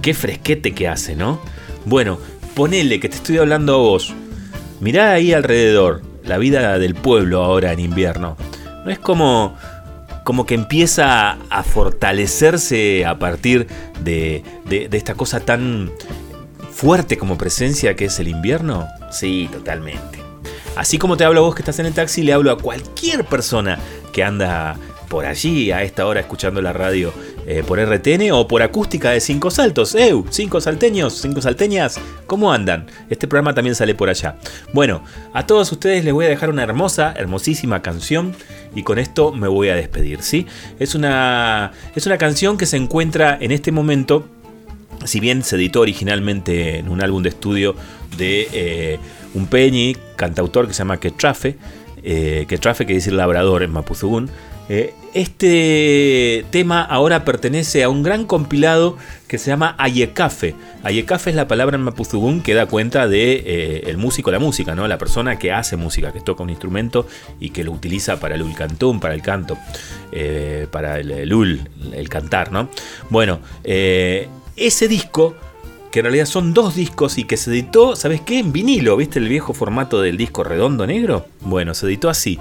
Qué 0.01 0.15
fresquete 0.15 0.74
que 0.74 0.88
hace, 0.88 1.15
¿no? 1.15 1.39
Bueno, 1.86 2.18
ponele 2.55 2.99
que 2.99 3.07
te 3.07 3.18
estoy 3.18 3.38
hablando 3.38 3.76
a 3.76 3.78
vos. 3.78 4.15
Mirá 4.80 5.11
ahí 5.11 5.32
alrededor, 5.32 6.01
la 6.24 6.39
vida 6.39 6.80
del 6.80 6.95
pueblo 6.95 7.43
ahora 7.43 7.72
en 7.72 7.80
invierno. 7.80 8.36
No 8.84 8.89
es 8.89 8.97
como, 8.97 9.55
como 10.24 10.47
que 10.47 10.55
empieza 10.55 11.38
a 11.51 11.61
fortalecerse 11.61 13.05
a 13.05 13.20
partir 13.20 13.68
de, 14.03 14.43
de, 14.65 14.89
esta 14.91 15.13
cosa 15.13 15.39
tan 15.39 15.91
fuerte 16.78 17.17
como 17.17 17.39
presencia 17.39 17.95
que 17.95 18.05
es 18.05 18.19
el 18.19 18.28
invierno. 18.28 18.88
Sí, 19.09 19.49
totalmente. 19.51 20.19
Así 20.75 20.99
como 20.99 21.17
te 21.17 21.23
hablo 21.23 21.39
a 21.39 21.43
vos 21.43 21.55
que 21.55 21.63
estás 21.63 21.80
en 21.80 21.88
el 21.88 21.93
taxi, 21.93 22.21
le 22.21 22.34
hablo 22.34 22.51
a 22.51 22.59
cualquier 22.59 23.25
persona 23.25 23.80
que 24.13 24.23
anda 24.23 24.78
por 25.09 25.25
allí 25.25 25.71
a 25.71 25.82
esta 25.82 26.05
hora 26.05 26.19
escuchando 26.19 26.61
la 26.61 26.73
radio 26.73 27.11
eh, 27.47 27.63
por 27.65 27.80
RTN 27.80 28.32
o 28.32 28.47
por 28.47 28.61
acústica 28.61 29.09
de 29.09 29.21
Cinco 29.21 29.49
Saltos. 29.49 29.95
¡Ew! 29.95 30.25
Cinco 30.30 30.61
salteños, 30.61 31.19
cinco 31.19 31.41
salteñas, 31.41 31.99
¿cómo 32.28 32.53
andan? 32.53 32.86
Este 33.09 33.28
programa 33.28 33.55
también 33.55 33.73
sale 33.73 33.95
por 33.95 34.09
allá. 34.09 34.36
Bueno, 34.71 35.01
a 35.34 35.47
todos 35.47 35.71
ustedes 35.71 36.05
les 36.05 36.13
voy 36.13 36.25
a 36.25 36.30
dejar 36.30 36.51
una 36.51 36.61
hermosa, 36.61 37.11
hermosísima 37.17 37.82
canción 37.82 38.36
y 38.75 38.84
con 38.84 38.99
esto 38.99 39.32
me 39.32 39.47
voy 39.47 39.69
a 39.69 39.75
despedir, 39.75 40.21
¿sí? 40.21 40.45
Es 40.78 40.93
una, 40.93 41.71
es 41.95 42.05
una 42.05 42.19
canción 42.19 42.55
que 42.55 42.67
se 42.67 42.78
encuentra 42.78 43.36
en 43.41 43.51
este 43.51 43.71
momento, 43.71 44.28
si 45.06 45.20
bien 45.20 45.43
se 45.43 45.56
editó 45.56 45.82
originalmente 45.82 46.80
en 46.80 46.89
un 46.89 47.02
álbum 47.02 47.24
de 47.24 47.30
estudio 47.30 47.76
de 48.18 48.48
eh, 48.52 49.00
un 49.34 49.48
peñi, 49.48 49.95
cantautor 50.16 50.68
que 50.68 50.74
se 50.74 50.80
llama 50.80 51.00
Quetrafe, 51.00 51.58
eh, 52.04 52.45
Quetrafe 52.48 52.86
que 52.86 52.93
decir 52.93 53.14
labrador 53.14 53.64
en 53.64 53.72
Mapuzugún, 53.72 54.30
eh, 54.70 54.93
este 55.14 56.45
tema 56.52 56.82
ahora 56.82 57.24
pertenece 57.24 57.84
a 57.84 57.89
un 57.89 58.04
gran 58.04 58.26
compilado 58.26 58.98
que 59.28 59.38
se 59.38 59.50
llama 59.50 59.76
Ayecafe. 59.78 60.56
Ayecafe 60.84 61.30
es 61.30 61.36
la 61.36 61.48
palabra 61.48 61.76
en 61.76 61.84
Mapuzugún 61.84 62.41
que 62.41 62.54
da 62.54 62.66
cuenta 62.66 63.08
de 63.08 63.43
eh, 63.45 63.84
el 63.88 63.98
músico, 63.98 64.30
la 64.30 64.39
música, 64.39 64.76
¿no? 64.76 64.88
La 64.88 64.98
persona 64.98 65.39
que 65.39 65.52
hace 65.54 65.78
música, 65.78 66.12
que 66.12 66.20
toca 66.20 66.43
un 66.43 66.50
instrumento 66.50 67.08
y 67.39 67.50
que 67.52 67.64
lo 67.64 67.72
utiliza 67.72 68.20
para 68.20 68.36
el 68.36 68.41
ulcantún, 68.41 69.00
para 69.00 69.14
el 69.14 69.22
canto, 69.22 69.58
para 70.72 71.00
el, 71.00 71.12
el, 71.12 71.70
el 71.93 72.10
cantar, 72.10 72.52
¿no? 72.52 72.70
Bueno, 73.10 73.39
ese 74.58 74.88
disco 74.88 75.36
que 75.91 75.99
en 75.99 76.05
realidad 76.05 76.26
son 76.26 76.53
dos 76.53 76.76
discos 76.76 77.18
y 77.18 77.24
que 77.24 77.38
se 77.38 77.51
editó, 77.51 77.95
¿sabes 77.95 78.20
qué? 78.22 78.39
En 78.39 78.51
vinilo, 78.51 78.97
¿viste 78.97 79.20
el 79.20 79.30
viejo 79.30 79.53
formato 79.53 80.01
del 80.01 80.18
disco 80.18 80.43
redondo 80.43 80.86
negro? 80.86 81.28
Bueno, 81.41 81.74
se 81.74 81.86
editó 81.86 82.10
así 82.10 82.38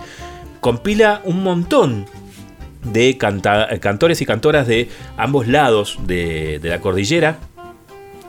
compila 0.67 1.21
un 1.23 1.45
montón 1.45 2.07
de 2.83 3.17
cantores 3.17 4.21
y 4.21 4.27
cantoras 4.27 4.67
de 4.67 4.89
ambos 5.17 5.47
lados 5.47 5.97
de, 6.09 6.59
de 6.59 6.69
la 6.69 6.81
cordillera 6.81 7.39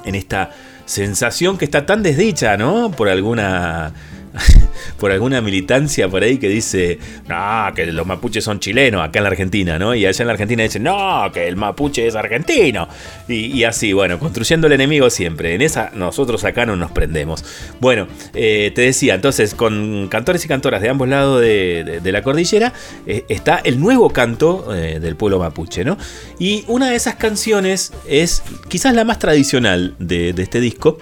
en 0.06 0.14
esta 0.14 0.52
sensación 0.86 1.58
que 1.58 1.66
está 1.66 1.88
tan 1.88 2.04
desdicha, 2.04 2.56
¿no? 2.56 2.92
Por 2.92 3.10
alguna 3.10 3.92
por 5.00 5.12
alguna 5.12 5.42
militancia 5.42 6.08
por 6.08 6.24
ahí 6.24 6.38
que 6.38 6.50
dice, 6.50 7.00
no, 7.28 7.74
que 7.76 7.86
los 7.88 8.06
mapuches 8.06 8.44
son 8.44 8.60
chilenos 8.60 9.02
acá 9.02 9.20
en 9.20 9.24
la 9.24 9.30
Argentina, 9.30 9.80
¿no? 9.80 9.96
Y 9.96 10.06
allá 10.06 10.22
en 10.22 10.28
la 10.28 10.34
Argentina 10.34 10.64
dicen, 10.64 10.84
no, 10.84 11.30
que 11.34 11.48
el 11.48 11.56
mapuche 11.56 12.08
es 12.08 12.16
argentino. 12.16 12.88
Y, 13.28 13.64
así, 13.64 13.94
bueno, 13.94 14.20
construyendo 14.20 14.68
el 14.68 14.74
enemigo 14.74 15.10
siempre. 15.10 15.56
En 15.56 15.62
esa 15.62 15.92
nosotros 15.94 16.44
acá 16.44 16.66
no 16.66 16.76
nos 16.76 16.92
prendemos. 16.92 17.44
Bueno, 17.80 18.08
eh, 18.34 18.72
te 18.74 18.82
decía, 18.82 19.16
entonces, 19.16 19.54
con 19.54 20.08
cantores 20.10 20.44
y 20.46 20.48
cantoras 20.48 20.82
de 20.82 20.90
ambos 20.90 21.08
lados 21.08 21.42
de, 21.42 22.02
la 22.04 22.24
cordillera, 22.24 22.74
eh, 23.06 23.26
está 23.28 23.60
el 23.64 23.80
nuevo 23.80 24.10
canto 24.12 24.74
eh, 24.74 25.00
del 25.00 25.16
pueblo 25.16 25.40
mapuche, 25.40 25.84
¿no? 25.84 25.98
Y 26.40 26.64
una 26.68 26.90
de 26.90 26.96
esas 26.96 27.16
canciones 27.16 27.92
es 28.08 28.44
quizás 28.70 28.94
la 28.94 29.04
más 29.04 29.20
tradicional 29.20 29.96
de 30.00 30.34
este 30.38 30.60
disco. 30.60 30.98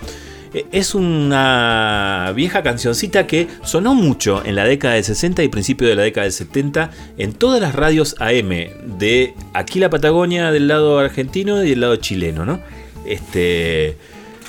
Eh, 0.56 0.66
es 0.72 0.96
una 0.96 2.32
vieja 2.34 2.64
cancioncita 2.64 3.28
que 3.28 3.50
sonó 3.64 3.94
mucho 3.94 4.42
en 4.46 4.56
la 4.56 4.64
década 4.64 4.94
del 4.94 5.04
60 5.04 5.44
y 5.44 5.50
principio 5.50 5.86
de 5.86 5.96
la 5.96 6.04
década 6.04 6.24
del 6.24 6.32
70 6.32 6.92
en 7.18 7.34
todas 7.34 7.60
las 7.60 7.76
radios 7.76 8.16
AM 8.22 8.50
de 8.98 9.34
aquí 9.54 9.80
la 9.80 9.90
Patagonia 9.90 10.52
del 10.52 10.70
lado 10.70 10.98
argentino 10.98 11.62
y 11.62 11.72
del 11.72 11.82
lado 11.82 11.98
chileno, 11.98 12.46
¿no? 12.46 12.62
Este, 13.06 13.98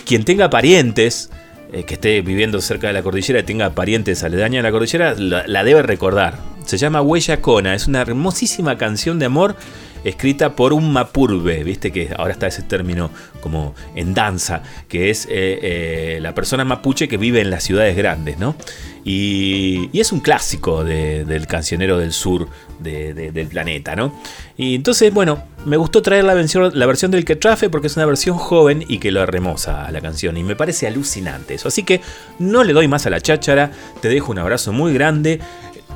quien 0.06 0.24
tenga 0.24 0.48
parientes 0.48 1.30
eh, 1.72 1.82
que 1.82 1.94
esté 1.94 2.20
viviendo 2.20 2.60
cerca 2.60 2.86
de 2.86 2.92
la 2.92 3.02
cordillera 3.02 3.40
y 3.40 3.42
tenga 3.42 3.70
parientes 3.70 4.22
aledaños 4.22 4.60
a 4.60 4.62
la 4.62 4.70
cordillera, 4.70 5.16
la, 5.16 5.64
debe 5.64 5.82
recordar. 5.82 6.38
Se 6.66 6.78
llama 6.78 7.00
Huella 7.00 7.40
Cona, 7.40 7.74
es 7.74 7.86
una 7.86 8.02
hermosísima 8.02 8.76
canción 8.76 9.20
de 9.20 9.26
amor 9.26 9.56
escrita 10.02 10.54
por 10.54 10.72
un 10.72 10.92
mapurbe, 10.92 11.64
viste 11.64 11.90
que 11.90 12.10
ahora 12.16 12.32
está 12.32 12.46
ese 12.46 12.62
término 12.62 13.10
como 13.40 13.74
en 13.94 14.14
danza, 14.14 14.62
que 14.88 15.10
es 15.10 15.26
eh, 15.26 15.28
eh, 15.62 16.18
la 16.20 16.34
persona 16.34 16.64
mapuche 16.64 17.08
que 17.08 17.16
vive 17.16 17.40
en 17.40 17.50
las 17.50 17.64
ciudades 17.64 17.96
grandes, 17.96 18.38
¿no? 18.38 18.56
Y, 19.04 19.90
es 19.98 20.10
un 20.10 20.20
clásico 20.20 20.84
del 20.84 21.46
cancionero 21.46 21.98
del 21.98 22.12
sur 22.12 22.48
del 22.80 23.48
planeta, 23.48 23.94
¿no? 23.94 24.12
Y 24.56 24.74
entonces, 24.74 25.14
bueno, 25.14 25.44
me 25.64 25.76
gustó 25.76 26.02
traer 26.02 26.24
la 26.24 26.34
versión, 26.34 26.72
la 26.74 26.86
versión 26.86 27.10
del 27.10 27.24
Quetrafe 27.24 27.70
porque 27.70 27.86
es 27.86 27.96
una 27.96 28.06
versión 28.06 28.36
joven 28.36 28.84
y 28.88 28.98
que 28.98 29.12
lo 29.12 29.22
hermosa 29.22 29.86
a 29.86 29.92
la 29.92 30.00
canción. 30.00 30.36
Y 30.36 30.42
me 30.42 30.56
parece 30.56 30.86
alucinante 30.86 31.54
eso. 31.54 31.68
Así 31.68 31.82
que 31.82 32.00
no 32.38 32.64
le 32.64 32.72
doy 32.72 32.88
más 32.88 33.06
a 33.06 33.10
la 33.10 33.20
cháchara. 33.20 33.70
Te 34.00 34.08
dejo 34.08 34.32
un 34.32 34.38
abrazo 34.38 34.72
muy 34.72 34.92
grande 34.92 35.40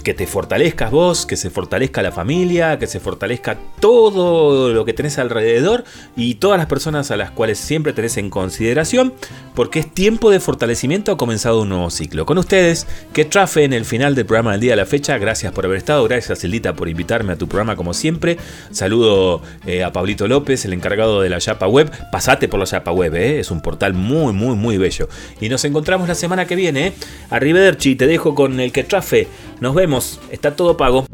que 0.02 0.14
te 0.14 0.26
fortalezcas 0.26 0.90
vos, 0.90 1.26
que 1.26 1.36
se 1.36 1.50
fortalezca 1.50 2.02
la 2.02 2.12
familia, 2.12 2.78
que 2.78 2.86
se 2.86 3.00
fortalezca 3.00 3.58
todo 3.80 4.72
lo 4.72 4.84
que 4.84 4.92
tenés 4.92 5.18
alrededor 5.18 5.84
y 6.16 6.34
todas 6.34 6.58
las 6.58 6.66
personas 6.66 7.10
a 7.10 7.16
las 7.16 7.30
cuales 7.30 7.58
siempre 7.58 7.92
tenés 7.92 8.16
en 8.16 8.30
consideración, 8.30 9.14
porque 9.54 9.80
es 9.80 9.92
tiempo 9.92 10.30
de 10.30 10.40
fortalecimiento, 10.40 11.12
ha 11.12 11.16
comenzado 11.16 11.62
un 11.62 11.68
nuevo 11.68 11.90
ciclo. 11.90 12.26
Con 12.26 12.38
ustedes, 12.38 12.86
que 13.12 13.24
trafe 13.24 13.64
en 13.64 13.72
el 13.72 13.84
final 13.84 14.14
del 14.14 14.26
programa 14.26 14.52
del 14.52 14.60
día 14.60 14.72
de 14.72 14.76
la 14.76 14.86
fecha, 14.86 15.18
gracias 15.18 15.52
por 15.52 15.64
haber 15.64 15.78
estado, 15.78 16.04
gracias 16.04 16.40
Cildita 16.40 16.74
por 16.74 16.88
invitarme 16.88 17.32
a 17.32 17.36
tu 17.36 17.48
programa 17.48 17.76
como 17.76 17.94
siempre, 17.94 18.36
saludo 18.70 19.42
eh, 19.66 19.84
a 19.84 19.92
Pablito 19.92 20.26
López, 20.28 20.64
el 20.64 20.72
encargado 20.72 21.20
de 21.20 21.28
la 21.28 21.38
Yapa 21.38 21.66
Web, 21.66 21.90
pasate 22.10 22.48
por 22.48 22.58
la 22.58 22.66
Yapa 22.66 22.92
Web, 22.92 23.14
eh, 23.14 23.40
es 23.40 23.50
un 23.50 23.60
portal 23.60 23.94
muy, 23.94 24.32
muy, 24.32 24.56
muy 24.56 24.78
bello. 24.78 25.08
Y 25.40 25.48
nos 25.48 25.64
encontramos 25.64 26.08
la 26.08 26.14
semana 26.14 26.46
que 26.46 26.56
viene, 26.56 26.88
eh. 26.88 26.92
Arrivederci, 27.30 27.96
te 27.96 28.06
dejo 28.06 28.34
con 28.34 28.60
el 28.60 28.72
que 28.72 28.84
trafe, 28.84 29.28
nos 29.60 29.74
vemos 29.74 30.18
está 30.30 30.56
todo 30.56 30.76
pago. 30.76 31.06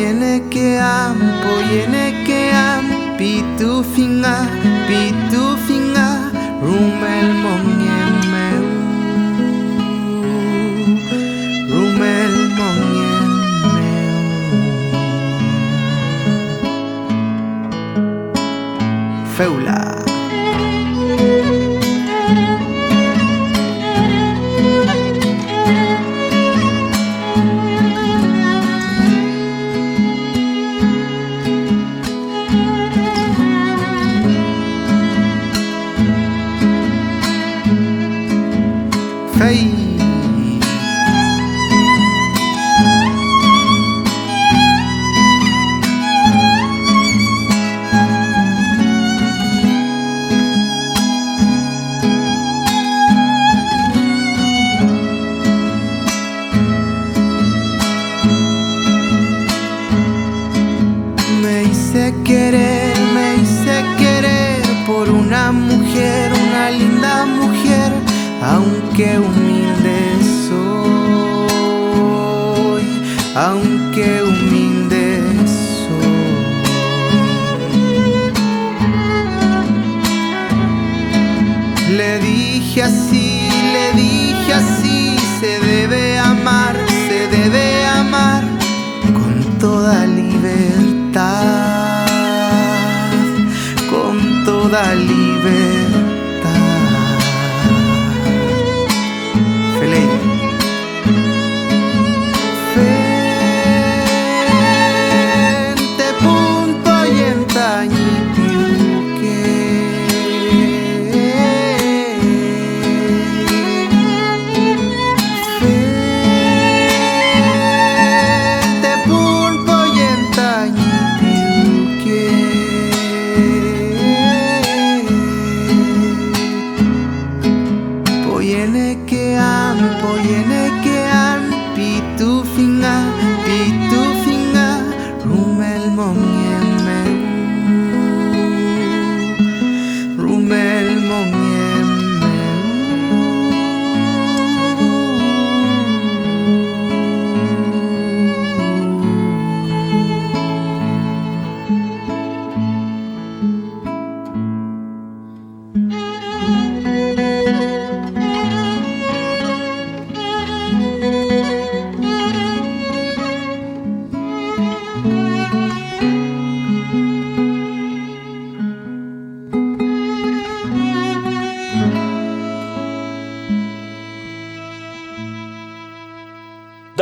Poyenekeam, 0.00 1.18
poyenekeam 1.44 2.84
Pitufinga, 3.18 4.48
pitufinga 4.88 6.08
Rumel 6.64 7.28
mongen 7.42 7.99